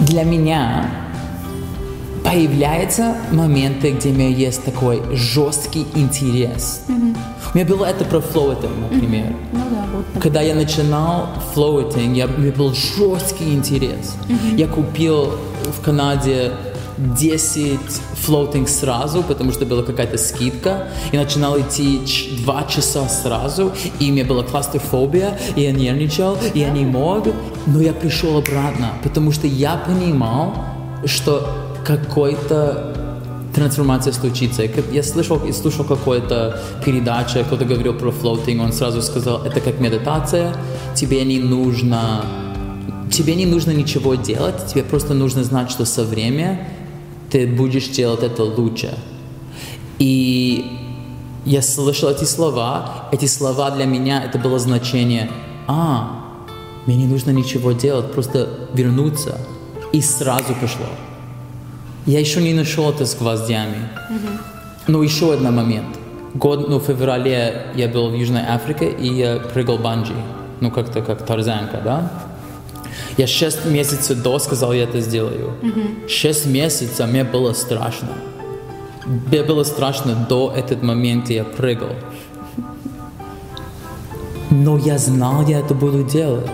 [0.00, 0.90] для меня
[2.24, 6.82] появляются моменты, где у меня есть такой жесткий интерес.
[6.88, 7.16] Mm-hmm.
[7.52, 9.26] У меня было это про floating, например.
[9.26, 9.36] Mm-hmm.
[9.52, 14.16] Ну, да, вот, Когда я начинал floating, я, у меня был жесткий интерес.
[14.28, 14.56] Mm-hmm.
[14.56, 15.32] Я купил
[15.64, 16.52] в Канаде
[16.98, 17.78] 10
[18.14, 20.88] floating сразу, потому что была какая-то скидка.
[21.10, 22.00] И начинал идти
[22.44, 27.26] 2 часа сразу, и у меня была клаустрофобия, и я нервничал, и я не мог.
[27.66, 30.54] Но я пришел обратно, потому что я понимал,
[31.04, 32.96] что какой-то
[33.54, 34.62] трансформация случится.
[34.92, 39.80] Я слышал, я слушал какой-то передача, кто-то говорил про floating, он сразу сказал, это как
[39.80, 40.54] медитация,
[40.94, 42.24] тебе не нужно,
[43.10, 46.58] тебе не нужно ничего делать, тебе просто нужно знать, что со временем
[47.30, 48.96] ты будешь делать это лучше.
[49.98, 50.64] И
[51.44, 55.30] я слышал эти слова, эти слова для меня, это было значение,
[55.66, 56.22] а,
[56.86, 59.38] мне не нужно ничего делать, просто вернуться.
[59.92, 60.86] И сразу пошло.
[62.06, 63.88] Я еще не нашел это с гвоздями.
[64.10, 64.38] Mm-hmm.
[64.88, 65.96] Но еще один момент.
[66.34, 70.14] Год, ну, в феврале я был в Южной Африке и я прыгал банджи.
[70.60, 72.10] Ну, как-то как тарзанка, да?
[73.16, 75.52] Я шесть месяцев до сказал, я это сделаю.
[76.08, 78.08] Шесть месяцев мне было страшно.
[79.04, 81.90] Мне было страшно до этот момент, я прыгал.
[84.50, 86.46] Но я знал, я это буду делать.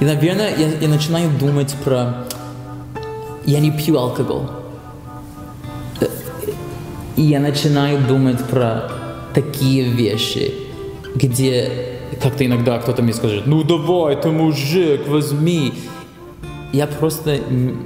[0.00, 2.24] И, наверное, я, я начинаю думать про...
[3.44, 4.46] Я не пью алкоголь.
[7.16, 8.90] И я начинаю думать про
[9.34, 10.52] такие вещи,
[11.14, 11.70] где
[12.22, 15.72] как-то иногда кто-то мне скажет, ну давай, ты мужик, возьми.
[16.72, 17.38] Я просто...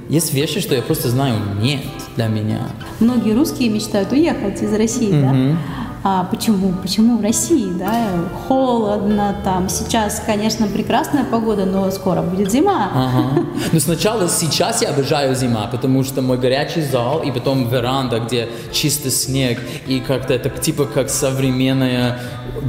[0.09, 1.81] Есть вещи, что я просто знаю, нет
[2.15, 2.67] для меня.
[2.99, 5.51] Многие русские мечтают уехать из России, mm-hmm.
[5.51, 5.57] да?
[6.03, 6.73] А почему?
[6.81, 8.09] Почему в России, да?
[8.47, 9.69] Холодно там.
[9.69, 12.89] Сейчас, конечно, прекрасная погода, но скоро будет зима.
[12.93, 13.45] Ага.
[13.71, 18.49] Но сначала, сейчас я обожаю зима, потому что мой горячий зал и потом веранда, где
[18.71, 22.19] чистый снег и как-то это типа как современная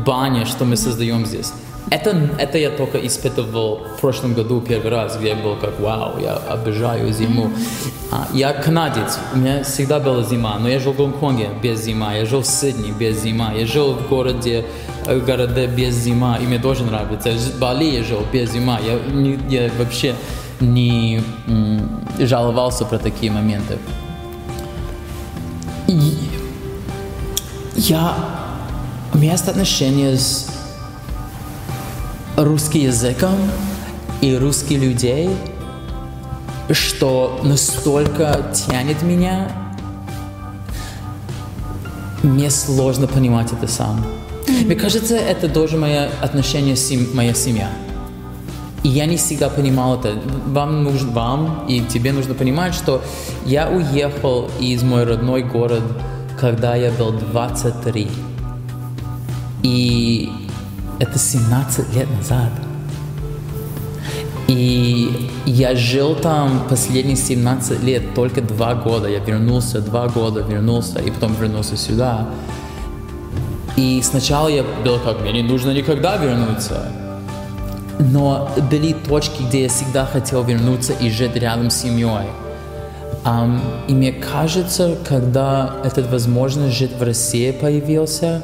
[0.06, 1.52] баня, что мы создаем здесь.
[1.92, 6.18] Это, это я только испытывал в прошлом году первый раз, где я был как, вау,
[6.18, 7.50] я обожаю зиму.
[8.10, 12.14] А, я канадец, у меня всегда была зима, но я жил в Гонконге без зима,
[12.14, 14.64] я жил в Сидни без зима, я жил в городе,
[15.04, 17.30] э, городе без зима, и мне тоже нравится.
[17.30, 20.14] В Бали я жил без зима, я, не, я вообще
[20.60, 21.22] не
[22.20, 23.76] жаловался про такие моменты.
[25.88, 26.14] И
[27.76, 28.14] я,
[29.12, 30.61] у меня есть отношения с
[32.42, 33.36] русским языком
[34.20, 35.30] и русских людей,
[36.70, 39.50] что настолько тянет меня,
[42.22, 44.04] мне сложно понимать это сам.
[44.48, 47.70] Мне кажется, это тоже мое отношение с моя семья.
[48.82, 50.14] И я не всегда понимал это.
[50.46, 53.02] Вам нужно, вам и тебе нужно понимать, что
[53.46, 55.82] я уехал из мой родной город,
[56.40, 58.08] когда я был 23.
[59.62, 60.28] И
[61.02, 62.50] это 17 лет назад.
[64.46, 69.08] И я жил там последние 17 лет, только два года.
[69.08, 72.28] Я вернулся, два года вернулся, и потом вернулся сюда.
[73.76, 76.92] И сначала я был как, мне не нужно никогда вернуться.
[77.98, 82.28] Но были точки, где я всегда хотел вернуться и жить рядом с семьей.
[83.24, 88.42] Um, и мне кажется, когда эта возможность жить в России появился,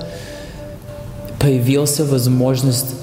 [1.48, 2.94] появился возможность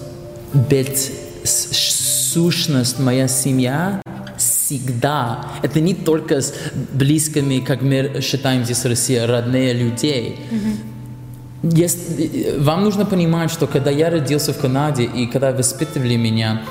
[0.53, 1.11] быть
[1.43, 4.03] сущность моя семья
[4.37, 5.47] всегда.
[5.63, 6.53] Это не только с
[6.93, 10.39] близкими, как мы считаем здесь в России, родные людей.
[10.51, 11.75] Mm-hmm.
[11.75, 16.61] Есть, вам нужно понимать, что когда я родился в Канаде и когда воспитывали меня,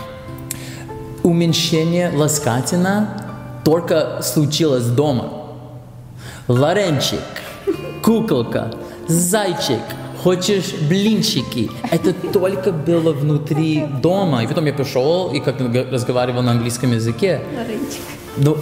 [1.24, 5.28] уменьшение ласкательно только случилось дома.
[6.46, 7.18] Лоренчик,
[8.00, 8.70] куколка,
[9.08, 9.82] зайчик–
[10.24, 11.70] хочешь блинчики.
[11.90, 14.42] Это только было внутри дома.
[14.42, 15.60] И потом я пришел и как
[15.92, 17.40] разговаривал на английском языке.
[18.38, 18.56] Но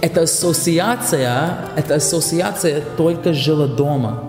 [0.00, 4.22] эта ассоциация, эта ассоциация только жила дома.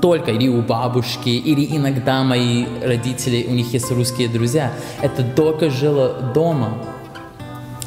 [0.00, 4.72] Только или у бабушки, или иногда мои родители, у них есть русские друзья.
[5.02, 6.78] Это только жило дома.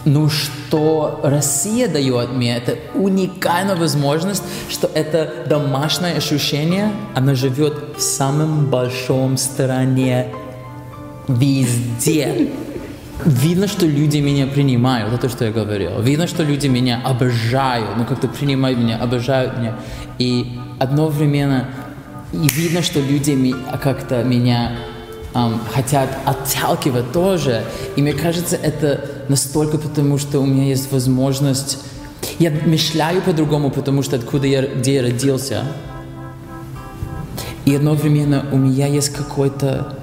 [0.06, 8.02] Ну что Россия дает мне, это уникальная возможность, что это домашнее ощущение, оно живет в
[8.02, 10.28] самом большом стране
[11.28, 12.50] везде.
[13.26, 16.02] Видно, что люди меня принимают, это то, что я говорил.
[16.02, 19.76] Видно, что люди меня обожают, ну как-то принимают меня, обожают меня.
[20.18, 21.68] И одновременно
[22.32, 24.72] и видно, что люди как-то меня
[25.34, 27.64] um, хотят отталкивать тоже.
[27.96, 31.80] И мне кажется, это настолько потому, что у меня есть возможность...
[32.40, 35.64] Я мечтаю по-другому, потому что откуда я, где я родился.
[37.66, 40.00] И одновременно у меня есть какой-то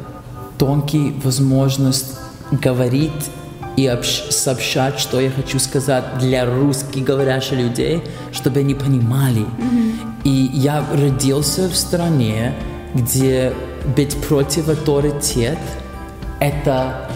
[0.57, 2.15] тонкий возможность
[2.51, 3.31] говорить
[3.77, 9.43] и общ- сообщать, что я хочу сказать для русских говорящих людей, чтобы они понимали.
[9.43, 9.93] Mm-hmm.
[10.25, 12.55] И я родился в стране,
[12.95, 13.53] где
[13.97, 15.59] быть против авторитет–
[16.41, 17.11] это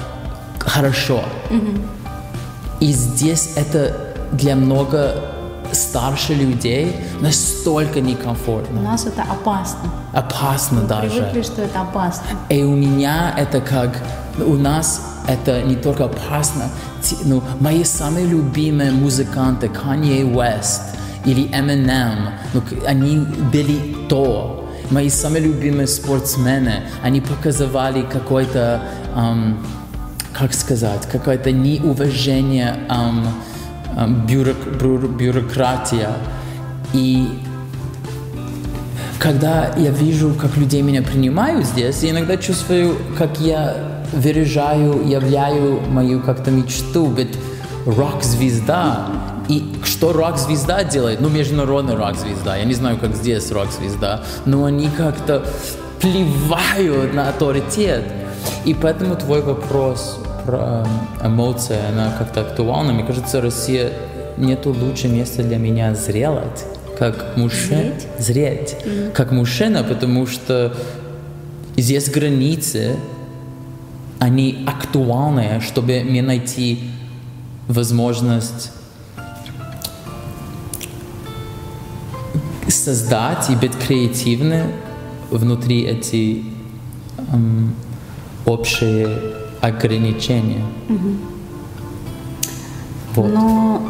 [0.59, 1.23] хорошо.
[1.51, 2.00] Mm-hmm.
[2.81, 3.95] И здесь это
[4.33, 5.15] для много
[5.73, 8.81] старше людей настолько некомфортно.
[8.81, 9.91] У нас это опасно.
[10.13, 11.11] Опасно Мы даже.
[11.11, 12.25] привыкли, что это опасно.
[12.49, 14.03] И у меня это как...
[14.39, 16.65] У нас это не только опасно.
[17.25, 20.81] Ну, мои самые любимые музыканты, Kanye West
[21.25, 23.19] или Eminem, ну, они
[23.53, 28.83] были то мои самые любимые спортсмены, они показывали какое-то,
[29.15, 29.57] um,
[30.33, 33.27] как сказать, какое-то неуважение um,
[33.97, 36.13] um, бюрок, бюр, бюрократия.
[36.93, 37.29] И
[39.19, 45.81] когда я вижу, как людей меня принимают здесь, я иногда чувствую, как я выражаю, являю
[45.89, 47.37] мою как-то мечту быть
[47.87, 49.09] рок-звезда.
[49.49, 51.21] И что рок-звезда делает?
[51.21, 52.57] Ну, международная рок-звезда.
[52.57, 54.23] Я не знаю, как здесь рок-звезда.
[54.47, 55.45] Но они как-то
[56.01, 58.05] плевают на авторитет.
[58.65, 60.87] И поэтому твой вопрос про
[61.25, 62.93] эмоции, она как-то актуальна.
[62.93, 63.93] Мне кажется, Россия
[64.37, 66.65] нету лучшего места для меня зрелать,
[66.99, 67.95] как мужчина.
[68.19, 68.77] Зреть?
[68.77, 69.13] Зреть.
[69.15, 70.75] Как мужчина, потому что
[71.77, 72.97] здесь границы,
[74.19, 76.91] они актуальные, чтобы мне найти
[77.69, 78.73] возможность
[82.69, 84.73] создать и быть креативным
[85.31, 86.45] внутри эти
[87.33, 87.75] эм,
[88.47, 89.09] общие
[89.61, 90.65] ограничения.
[93.15, 93.33] Вот.
[93.33, 93.83] Но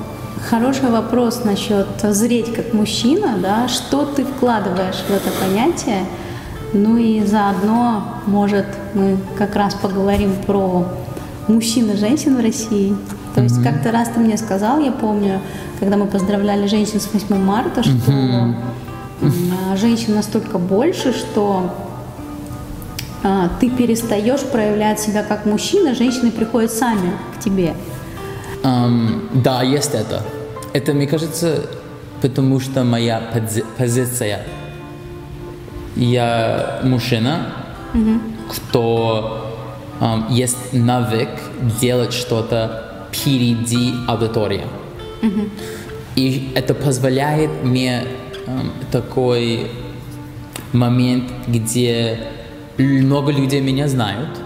[0.48, 6.04] хороший вопрос насчет зреть как мужчина, да, что ты вкладываешь в это понятие,
[6.72, 10.86] ну и заодно, может, мы как раз поговорим про
[11.48, 12.96] мужчин и женщин в России.
[13.34, 15.40] То есть как-то раз ты мне сказал, я помню,
[15.78, 18.54] когда мы поздравляли женщин с 8 марта, что
[19.22, 21.74] а, женщин настолько больше, что
[23.61, 27.74] ты перестаешь проявлять себя как мужчина, женщины приходят сами к тебе.
[28.62, 30.22] Эм, да, есть это.
[30.72, 31.66] Это, мне кажется,
[32.22, 34.42] потому что моя пози- позиция.
[35.96, 37.46] Я мужчина,
[38.48, 39.56] кто
[40.00, 41.28] эм, есть навык
[41.80, 44.64] делать что-то впереди аудитории.
[46.16, 48.04] И это позволяет мне
[48.46, 49.70] эм, такой
[50.72, 52.18] момент, где
[52.82, 54.38] много людей меня знают,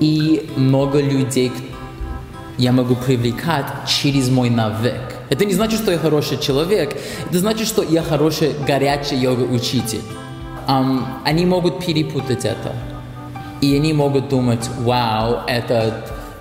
[0.00, 1.52] и много людей
[2.58, 5.14] я могу привлекать через мой навык.
[5.30, 6.96] Это не значит, что я хороший человек,
[7.28, 10.02] это значит, что я хороший горячий йога-учитель.
[10.66, 12.74] Ам, они могут перепутать это.
[13.60, 15.94] И они могут думать, вау, этот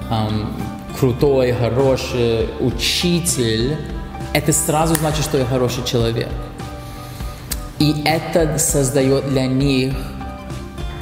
[0.09, 0.53] ам,
[0.99, 3.77] крутой, хороший учитель,
[4.33, 6.29] это сразу значит, что я хороший человек.
[7.79, 9.93] И это создает для них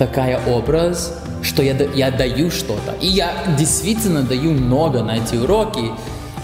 [0.01, 2.93] такая образ, что я, я даю что-то.
[3.01, 5.91] И я действительно даю много на эти уроки.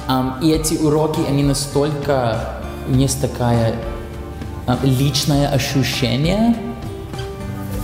[0.08, 3.74] Ам, и эти уроки, они настолько, есть такая
[4.67, 6.56] а, личное ощущение,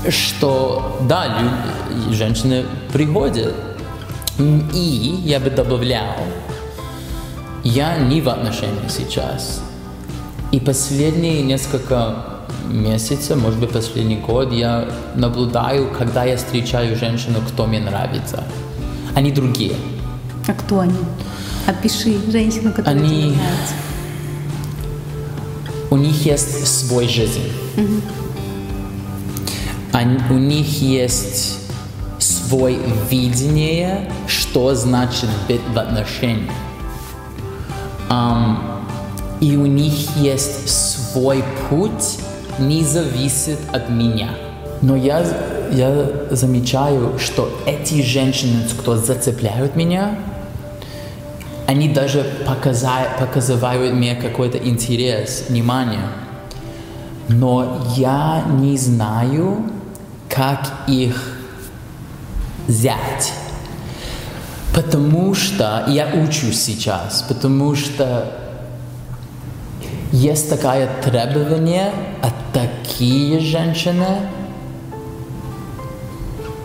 [0.09, 3.55] что да, лю- женщины приходят.
[4.37, 6.17] И я бы добавлял,
[7.63, 9.63] я не в отношениях сейчас.
[10.51, 12.32] И последние несколько
[12.69, 18.43] месяцев, может быть, последний год, я наблюдаю, когда я встречаю женщину, кто мне нравится.
[19.15, 19.75] Они другие.
[20.47, 20.95] А кто они?
[21.67, 23.73] Опиши женщину, которая Они- тебе нравится.
[25.91, 27.51] У них есть свой жизнь.
[29.91, 31.59] Они- у них есть
[32.19, 36.51] свое видение, что значит быть в отношениях.
[38.09, 38.85] Ам,
[39.39, 42.17] и у них есть свой путь,
[42.59, 44.29] не зависит от меня.
[44.81, 45.25] Но я,
[45.71, 50.15] я замечаю, что эти женщины, кто зацепляют меня,
[51.67, 56.09] они даже показа- показывают мне какой-то интерес, внимание.
[57.29, 59.63] Но я не знаю,
[60.29, 61.37] как их
[62.67, 63.33] взять.
[64.75, 68.42] Потому что я учусь сейчас, потому что
[70.23, 74.29] есть такое требование от такие женщины,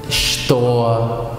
[0.09, 1.37] что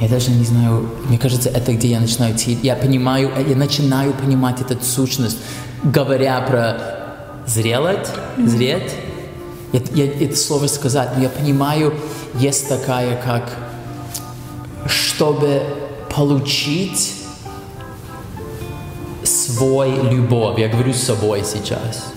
[0.00, 2.58] я даже не знаю, мне кажется, это где я начинаю идти.
[2.60, 5.38] Я понимаю, я начинаю понимать эту сущность,
[5.84, 6.80] говоря про
[7.46, 8.94] зрелать, зреть.
[9.72, 11.94] Я, я это слово сказать, но я понимаю,
[12.34, 13.48] есть такая, как
[14.86, 15.62] чтобы
[16.12, 17.15] получить
[19.56, 22.12] свой любовь, я говорю с собой сейчас.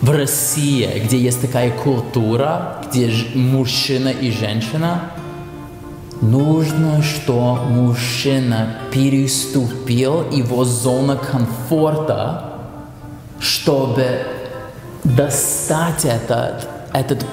[0.00, 5.12] В России, где есть такая культура, где мужчина и женщина,
[6.22, 12.54] нужно, что мужчина переступил его зону комфорта,
[13.38, 14.26] чтобы
[15.04, 17.26] достать этот, этот,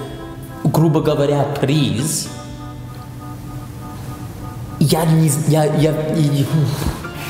[0.66, 2.28] грубо говоря, приз.
[4.80, 5.32] Я не...
[5.48, 6.46] Я, я, и-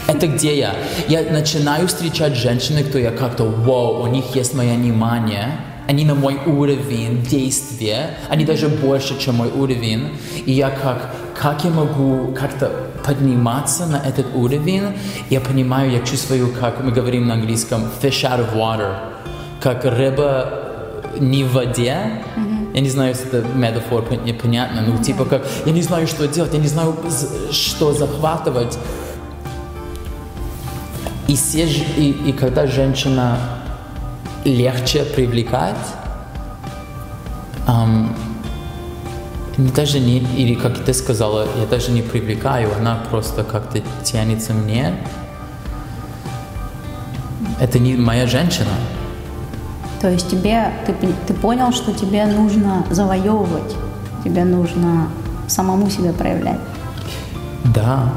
[0.07, 0.75] это где я?
[1.07, 6.15] Я начинаю встречать женщины, кто я как-то, вау, у них есть мое внимание, они на
[6.15, 10.17] мой уровень действия, они даже больше, чем мой уровень.
[10.45, 12.71] И я как, как я могу как-то
[13.05, 14.93] подниматься на этот уровень?
[15.29, 18.95] Я понимаю, я чувствую, как мы говорим на английском, fish out of water,
[19.61, 20.63] как рыба
[21.19, 22.21] не в воде,
[22.73, 26.53] я не знаю, если это метафора непонятно, ну, типа как, я не знаю, что делать,
[26.53, 26.95] я не знаю,
[27.51, 28.77] что захватывать.
[31.27, 33.37] И, все, и, и когда женщина
[34.45, 35.75] легче привлекать,
[37.67, 38.09] um,
[39.57, 44.95] даже не, или как ты сказала, я даже не привлекаю, она просто как-то тянется мне.
[47.59, 48.69] Это не моя женщина.
[49.99, 50.93] То есть тебе, ты,
[51.25, 53.75] ты понял, что тебе нужно завоевывать,
[54.23, 55.09] тебе нужно
[55.47, 56.59] самому себя проявлять.
[57.73, 58.13] Да.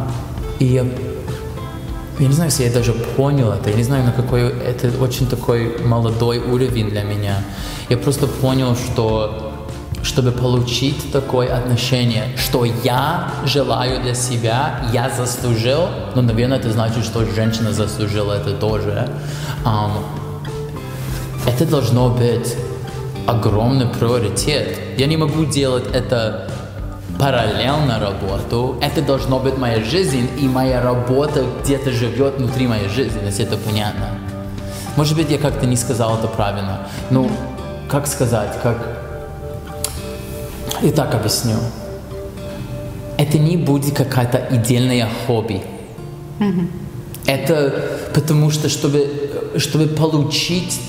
[0.58, 0.84] И я,
[2.20, 5.26] я не знаю, если я даже понял это, я не знаю, на какой, это очень
[5.26, 7.42] такой молодой уровень для меня.
[7.88, 9.46] Я просто понял, что
[10.02, 17.04] чтобы получить такое отношение, что я желаю для себя, я заслужил, ну, наверное, это значит,
[17.04, 19.08] что женщина заслужила это тоже.
[19.64, 19.90] Um,
[21.46, 22.54] это должно быть
[23.26, 24.78] огромный приоритет.
[24.96, 26.49] Я не могу делать это
[27.20, 28.76] параллельно работу.
[28.80, 33.58] Это должно быть моя жизнь, и моя работа где-то живет внутри моей жизни, если это
[33.58, 34.08] понятно.
[34.96, 36.88] Может быть, я как-то не сказал это правильно.
[37.10, 37.30] Ну,
[37.88, 38.78] как сказать, как...
[40.82, 41.56] И так объясню.
[43.18, 45.62] Это не будет какая-то отдельная хобби.
[46.38, 46.68] Mm-hmm.
[47.26, 47.74] Это
[48.14, 50.80] потому что, чтобы, чтобы получить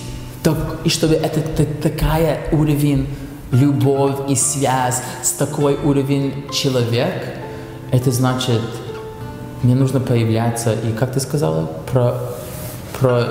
[0.44, 0.56] так,
[0.86, 1.42] и чтобы это
[1.82, 3.08] такая уровень
[3.52, 7.24] любовь и связь с такой уровень человек,
[7.92, 8.62] это значит,
[9.64, 12.16] мне нужно появляться и, как ты сказала, про,
[13.00, 13.26] про,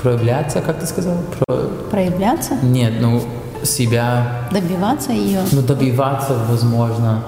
[0.00, 1.18] проявляться, как ты сказала?
[1.38, 1.56] Про...
[1.90, 2.54] Проявляться?
[2.62, 3.22] Нет, ну,
[3.64, 4.48] себя...
[4.52, 5.40] Добиваться ее?
[5.52, 7.22] Ну, добиваться, возможно.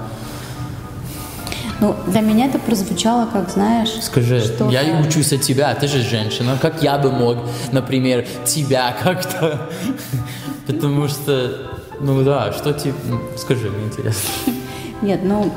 [1.81, 3.89] Ну, для меня это прозвучало, как, знаешь...
[4.01, 6.57] Скажи, что я и учусь от тебя, ты же женщина.
[6.61, 7.37] Как я бы мог,
[7.71, 9.69] например, тебя как-то...
[10.67, 12.93] Потому что, ну да, что тебе...
[13.37, 14.29] Скажи, мне интересно.
[15.01, 15.51] Нет, ну,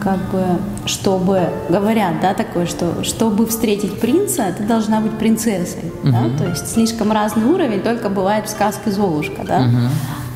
[0.00, 0.44] как бы,
[0.86, 6.10] чтобы, говорят, да, такое, что чтобы встретить принца, ты должна быть принцессой, uh-huh.
[6.10, 9.88] да, то есть слишком разный уровень, только бывает в сказке Золушка, да, uh-huh.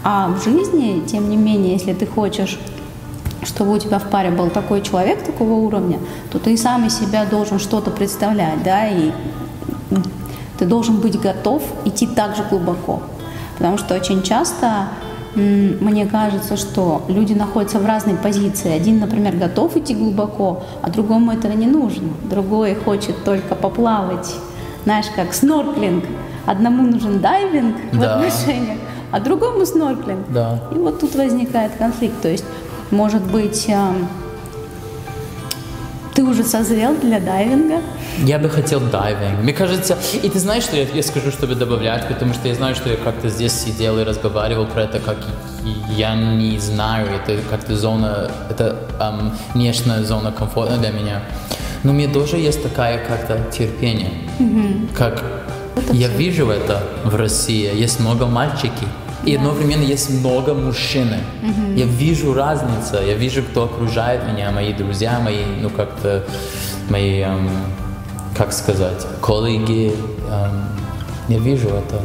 [0.05, 2.59] а в жизни, тем не менее, если ты хочешь
[3.43, 5.99] чтобы у тебя в паре был такой человек такого уровня,
[6.31, 9.13] то ты сам из себя должен что-то представлять, да, и
[10.59, 13.03] ты должен быть готов идти так же глубоко.
[13.57, 14.89] Потому что очень часто
[15.35, 18.71] мне кажется, что люди находятся в разной позиции.
[18.71, 22.09] Один, например, готов идти глубоко, а другому этого не нужно.
[22.31, 24.33] Другой хочет только поплавать,
[24.85, 26.05] знаешь, как снорклинг.
[26.47, 27.99] Одному нужен дайвинг да.
[27.99, 28.79] в отношениях,
[29.11, 30.27] а другому снорклинг.
[30.29, 30.61] Да.
[30.73, 32.21] И вот тут возникает конфликт.
[32.21, 32.45] То есть
[32.91, 34.09] может быть, эм,
[36.15, 37.81] ты уже созрел для дайвинга?
[38.19, 39.43] Я бы хотел дайвинг.
[39.43, 42.75] Мне кажется, и ты знаешь, что я, я скажу, чтобы добавлять, потому что я знаю,
[42.77, 45.17] что я как-то здесь сидел и разговаривал про это, как
[45.89, 51.23] я не знаю, это как-то зона, это эм, внешняя зона комфорта для меня.
[51.83, 54.97] Но мне тоже есть такая как-то терпение, mm-hmm.
[54.97, 55.23] как
[55.77, 56.17] это я все.
[56.17, 58.87] вижу это в России, есть много мальчики,
[59.27, 61.09] и одновременно есть много мужчин.
[61.43, 61.79] Mm-hmm.
[61.79, 66.25] Я вижу разницу, я вижу, кто окружает меня, мои друзья, мои, ну как-то,
[66.91, 67.49] мои, эм,
[68.37, 69.95] как сказать, коллеги.
[70.31, 70.65] Эм,
[71.29, 72.01] я вижу это.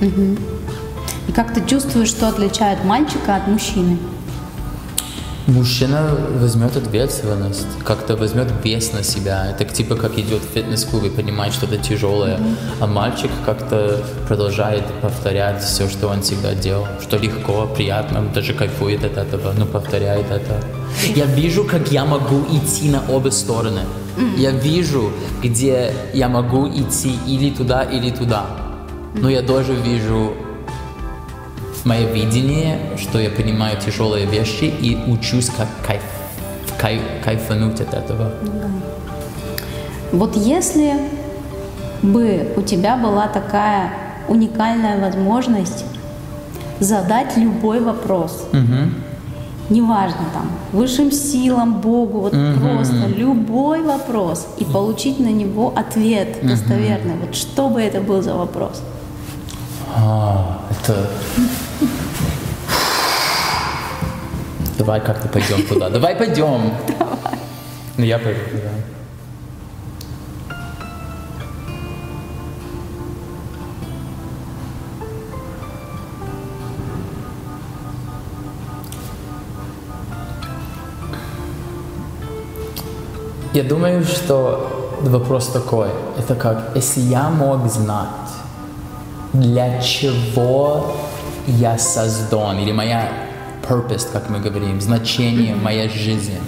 [0.00, 0.40] Mm-hmm.
[1.28, 3.98] И как ты чувствуешь, что отличает мальчика от мужчины?
[5.46, 9.50] Мужчина возьмет ответственность, как-то возьмет вес на себя.
[9.50, 12.38] Это типа как идет в фитнес-клуб и понимает что-то тяжелое.
[12.38, 12.56] Mm-hmm.
[12.80, 16.86] А мальчик как-то продолжает повторять все, что он всегда делал.
[17.02, 20.64] Что легко, приятно, даже кайфует от этого, но повторяет это.
[21.14, 23.80] Я вижу, как я могу идти на обе стороны.
[24.16, 24.38] Mm-hmm.
[24.38, 28.46] Я вижу, где я могу идти или туда, или туда.
[29.14, 30.32] Но я тоже вижу
[31.84, 36.02] мое видение, что я понимаю тяжелые вещи и учусь как кайф,
[36.78, 38.32] кайф, кайфануть от этого.
[38.42, 38.68] Да.
[40.12, 40.94] Вот если
[42.02, 43.92] бы у тебя была такая
[44.28, 45.84] уникальная возможность
[46.80, 48.90] задать любой вопрос, угу.
[49.70, 52.60] неважно там, высшим силам, Богу, вот угу.
[52.60, 57.14] просто любой вопрос, и получить на него ответ достоверный.
[57.14, 57.26] Угу.
[57.26, 58.82] Вот что бы это был за вопрос?
[59.96, 61.08] А, это
[64.78, 65.88] Давай как-то пойдем туда.
[65.88, 66.72] Давай пойдем.
[66.98, 67.14] Давай.
[67.96, 68.70] Ну я пойду туда.
[83.52, 85.88] Я думаю, что вопрос такой.
[86.18, 88.08] Это как, если я мог знать,
[89.32, 90.96] для чего
[91.46, 93.23] я создан, или моя
[93.68, 96.38] purpose, как мы говорим, значение, моя жизнь.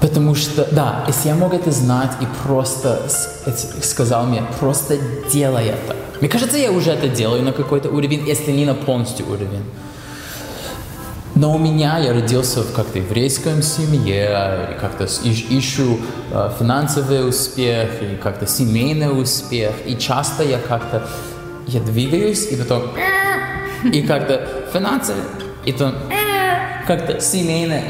[0.00, 3.00] Потому что, да, если я мог это знать и просто
[3.82, 4.98] сказал мне, просто
[5.32, 5.96] делай это.
[6.20, 9.64] Мне кажется, я уже это делаю на какой-то уровень, если не на полностью уровень.
[11.34, 15.98] Но у меня, я родился в как-то еврейском семье, как-то ищу
[16.30, 21.08] э, финансовый успех, и как-то семейный успех, и часто я как-то,
[21.66, 22.82] я двигаюсь, и потом,
[23.84, 25.22] и как-то финансовый,
[25.64, 25.94] потом,
[26.86, 27.82] как-то семейный,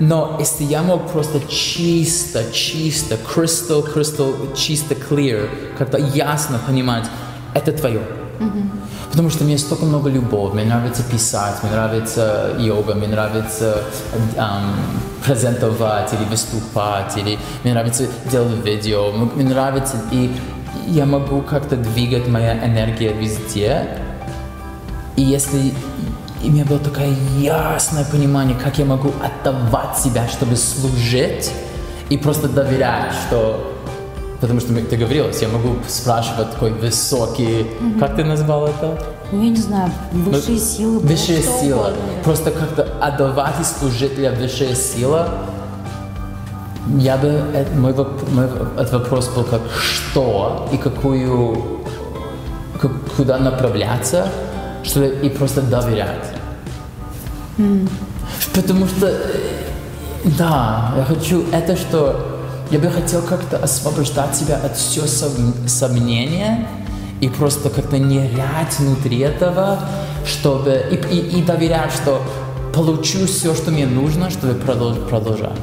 [0.00, 7.04] но если я мог просто чисто, чисто, crystal, crystal, чисто clear, как-то ясно понимать,
[7.54, 8.00] это твое.
[9.10, 13.82] Потому что мне столько много любовь, мне нравится писать, мне нравится йога, мне нравится
[14.36, 14.76] эм,
[15.24, 20.30] презентовать или выступать, или мне нравится делать видео, мне нравится, и
[20.86, 23.88] я могу как-то двигать моя энергия везде.
[25.18, 25.74] И если
[26.44, 31.50] и у меня было такое ясное понимание, как я могу отдавать себя, чтобы служить,
[32.08, 33.74] и просто доверять, что
[34.40, 37.62] Потому что ты говорилась, я могу спрашивать такой высокий...
[37.62, 37.98] Угу.
[37.98, 38.96] Как ты назвал это?
[39.32, 40.98] Ну, я не знаю, высшие ну, силы.
[41.00, 41.90] Высшая сила.
[42.22, 45.28] Просто как-то отдавать и служить для высшая сила.
[46.98, 47.26] Я бы...
[47.26, 47.92] Это, мой,
[48.30, 48.46] мой
[48.76, 51.80] этот вопрос был как что и какую...
[52.80, 54.28] Как, куда направляться,
[54.82, 56.32] что и просто доверять.
[57.58, 57.88] Mm.
[58.54, 59.12] Потому что...
[60.36, 65.06] Да, я хочу это, что я бы хотел как-то освобождать себя от всего
[65.66, 66.68] сомнения
[67.20, 69.78] и просто как-то нырять внутри этого,
[70.26, 72.20] чтобы и, и, и доверять, что
[72.74, 75.58] получу все, что мне нужно, чтобы продолж, продолжать.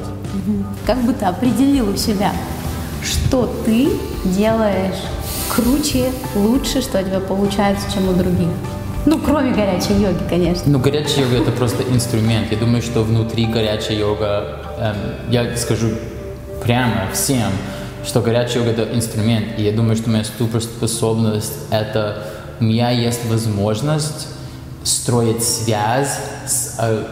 [0.86, 2.32] Как бы ты определил у себя,
[3.02, 3.90] что ты
[4.24, 5.00] делаешь
[5.54, 8.48] круче, лучше, что у тебя получается, чем у других?
[9.06, 10.64] Ну, кроме горячей йоги, конечно.
[10.66, 12.50] Ну, горячая йога это просто инструмент.
[12.50, 14.96] Я думаю, что внутри горячей йога, эм,
[15.30, 15.90] я скажу
[16.62, 17.52] прямо всем,
[18.04, 19.46] что горячая йога– это инструмент.
[19.58, 22.24] И я думаю, что моя суперспособность– это
[22.60, 24.26] у меня есть возможность
[24.82, 27.04] строить связь с э,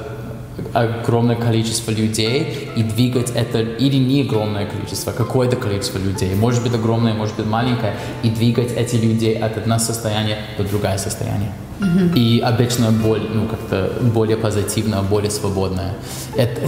[0.73, 6.63] огромное количество людей и двигать это, или не огромное количество, а какое-то количество людей, может
[6.63, 11.53] быть огромное, может быть маленькое, и двигать эти людей от одного состояния до другое состояние.
[11.81, 12.15] Mm-hmm.
[12.15, 15.95] И обычно боль, ну, как-то более позитивная, более свободная.
[16.37, 16.61] Это,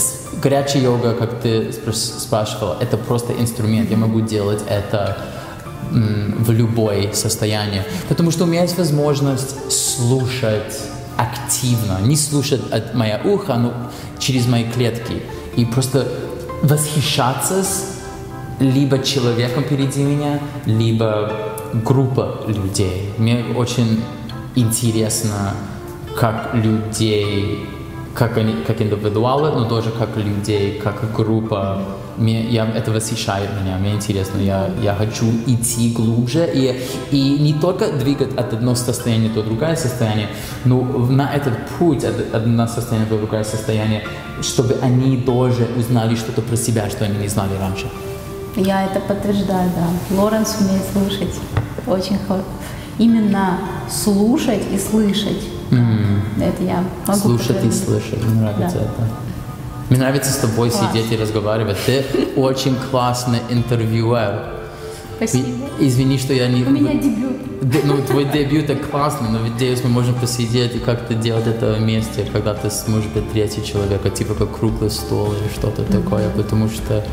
[0.42, 3.90] горячая йога, как ты спрашивала, это просто инструмент.
[3.90, 5.16] Я могу делать это
[5.90, 7.84] в любое состояние.
[8.08, 10.80] Потому что у меня есть возможность слушать
[11.16, 13.72] активно, не слушать от моя ухо, но
[14.18, 15.22] через мои клетки.
[15.56, 16.06] И просто
[16.62, 17.96] восхищаться с
[18.60, 21.32] либо человеком впереди меня, либо
[21.72, 23.12] группа людей.
[23.18, 24.02] Мне очень
[24.54, 25.54] интересно,
[26.18, 27.66] как людей,
[28.14, 31.82] как они, как индивидуалы, но тоже как людей, как группа.
[32.18, 37.54] Мне, я, это восхищает меня, мне интересно, я, я хочу идти глубже и, и не
[37.54, 40.28] только двигать от одного состояния до другое состояние,
[40.64, 44.02] но на этот путь от одного состояния до другое состояние,
[44.42, 47.86] чтобы они тоже узнали что-то про себя, что они не знали раньше.
[48.56, 50.16] Я это подтверждаю, да.
[50.16, 51.34] Лоренс умеет слушать.
[51.86, 52.44] Очень хорошо
[52.98, 53.58] именно
[53.90, 55.42] слушать и слышать.
[55.70, 56.42] Mm-hmm.
[56.42, 58.84] Это я могу Слушать и слышать, мне нравится да.
[58.84, 59.25] это.
[59.90, 60.90] Мне нравится с тобой Класс.
[60.90, 61.76] сидеть и разговаривать.
[61.86, 62.04] Ты
[62.36, 64.56] очень классный интервьюер.
[65.16, 65.48] Спасибо.
[65.78, 66.62] Извини, что я не...
[66.62, 67.36] У меня дебют.
[67.84, 72.24] Ну, твой дебют это классно, но надеюсь, мы можем посидеть и как-то делать это вместе,
[72.32, 76.02] когда ты сможешь быть третий человек, а типа как круглый стол или что-то mm-hmm.
[76.02, 77.04] такое, потому что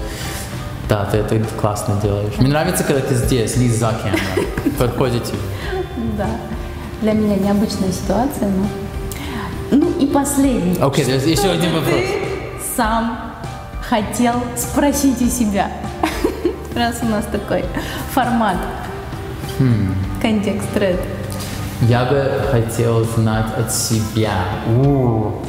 [0.90, 2.34] да, ты это классно делаешь.
[2.38, 4.48] Мне нравится, когда ты здесь, не за камерой.
[4.78, 5.34] Подходите.
[6.18, 6.30] Да.
[7.02, 8.68] Для меня необычная ситуация, но...
[9.72, 10.78] Ну и последний.
[10.80, 11.96] Окей, okay, еще один вопрос.
[11.96, 12.23] Ты
[12.76, 13.34] сам
[13.88, 15.70] хотел спросить у себя.
[16.76, 17.66] Раз у нас такой
[18.12, 18.58] формат.
[19.60, 19.94] Hmm.
[20.22, 21.00] Контекст тред.
[21.82, 24.32] Я бы хотел знать от себя.
[24.68, 25.44] У-у-у.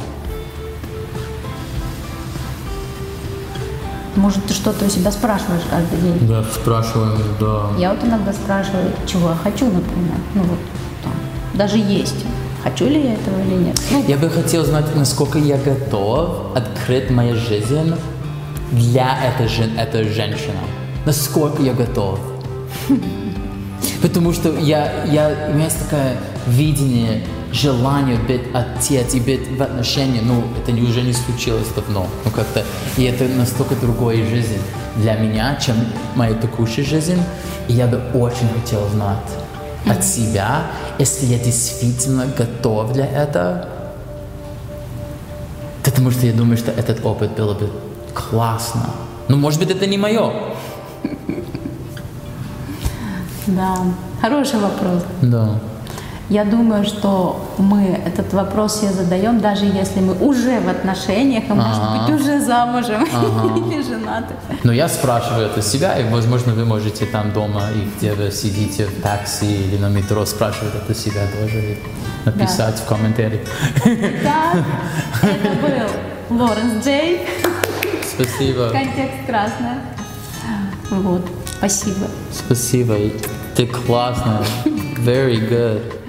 [4.15, 6.27] Может, ты что-то у себя спрашиваешь каждый день?
[6.27, 7.67] Да, спрашиваю, да.
[7.77, 10.17] Я вот иногда спрашиваю, чего я хочу, например.
[10.35, 10.59] Ну вот
[11.03, 11.13] там,
[11.53, 12.25] даже есть.
[12.65, 13.79] Хочу ли я этого или нет?
[13.91, 17.93] Ну, я бы хотел знать, насколько я готов открыть мою жизнь
[18.71, 19.47] для этой,
[19.77, 20.57] этой женщины.
[21.05, 22.19] Насколько я готов.
[24.01, 29.61] Потому что я, я, у меня есть такое видение желание быть отец и быть в
[29.61, 32.07] отношении, ну, это уже не случилось давно.
[32.25, 32.63] Ну, как-то,
[32.97, 34.57] и это настолько другая жизнь
[34.95, 35.75] для меня, чем
[36.15, 37.21] моя текущая жизнь.
[37.67, 39.29] И я бы очень хотел знать,
[39.85, 40.67] от себя,
[40.99, 43.67] если я действительно готов для этого.
[45.83, 47.69] Потому что я думаю, что этот опыт было бы
[48.13, 48.89] классно.
[49.27, 50.31] Ну, может быть, это не мое.
[53.47, 53.77] Да,
[54.21, 55.03] хороший вопрос.
[55.21, 55.59] Да.
[56.29, 61.53] Я думаю, что мы этот вопрос себе задаем, даже если мы уже в отношениях, а
[61.53, 63.03] может быть уже замужем
[63.67, 64.33] или женаты.
[64.63, 68.87] Но я спрашиваю это себя, и, возможно, вы можете там дома, и где вы сидите
[68.87, 71.77] в такси или на метро, спрашивать это себя тоже и
[72.25, 73.47] написать в комментариях.
[74.23, 74.63] Так,
[75.21, 77.27] это был Лоренс Джей,
[78.15, 78.69] Спасибо.
[78.69, 79.77] контекст красный.
[80.89, 81.21] Вот,
[81.57, 82.07] спасибо.
[82.31, 82.97] Спасибо.
[83.55, 84.43] Ты классная.
[84.97, 86.04] Very good.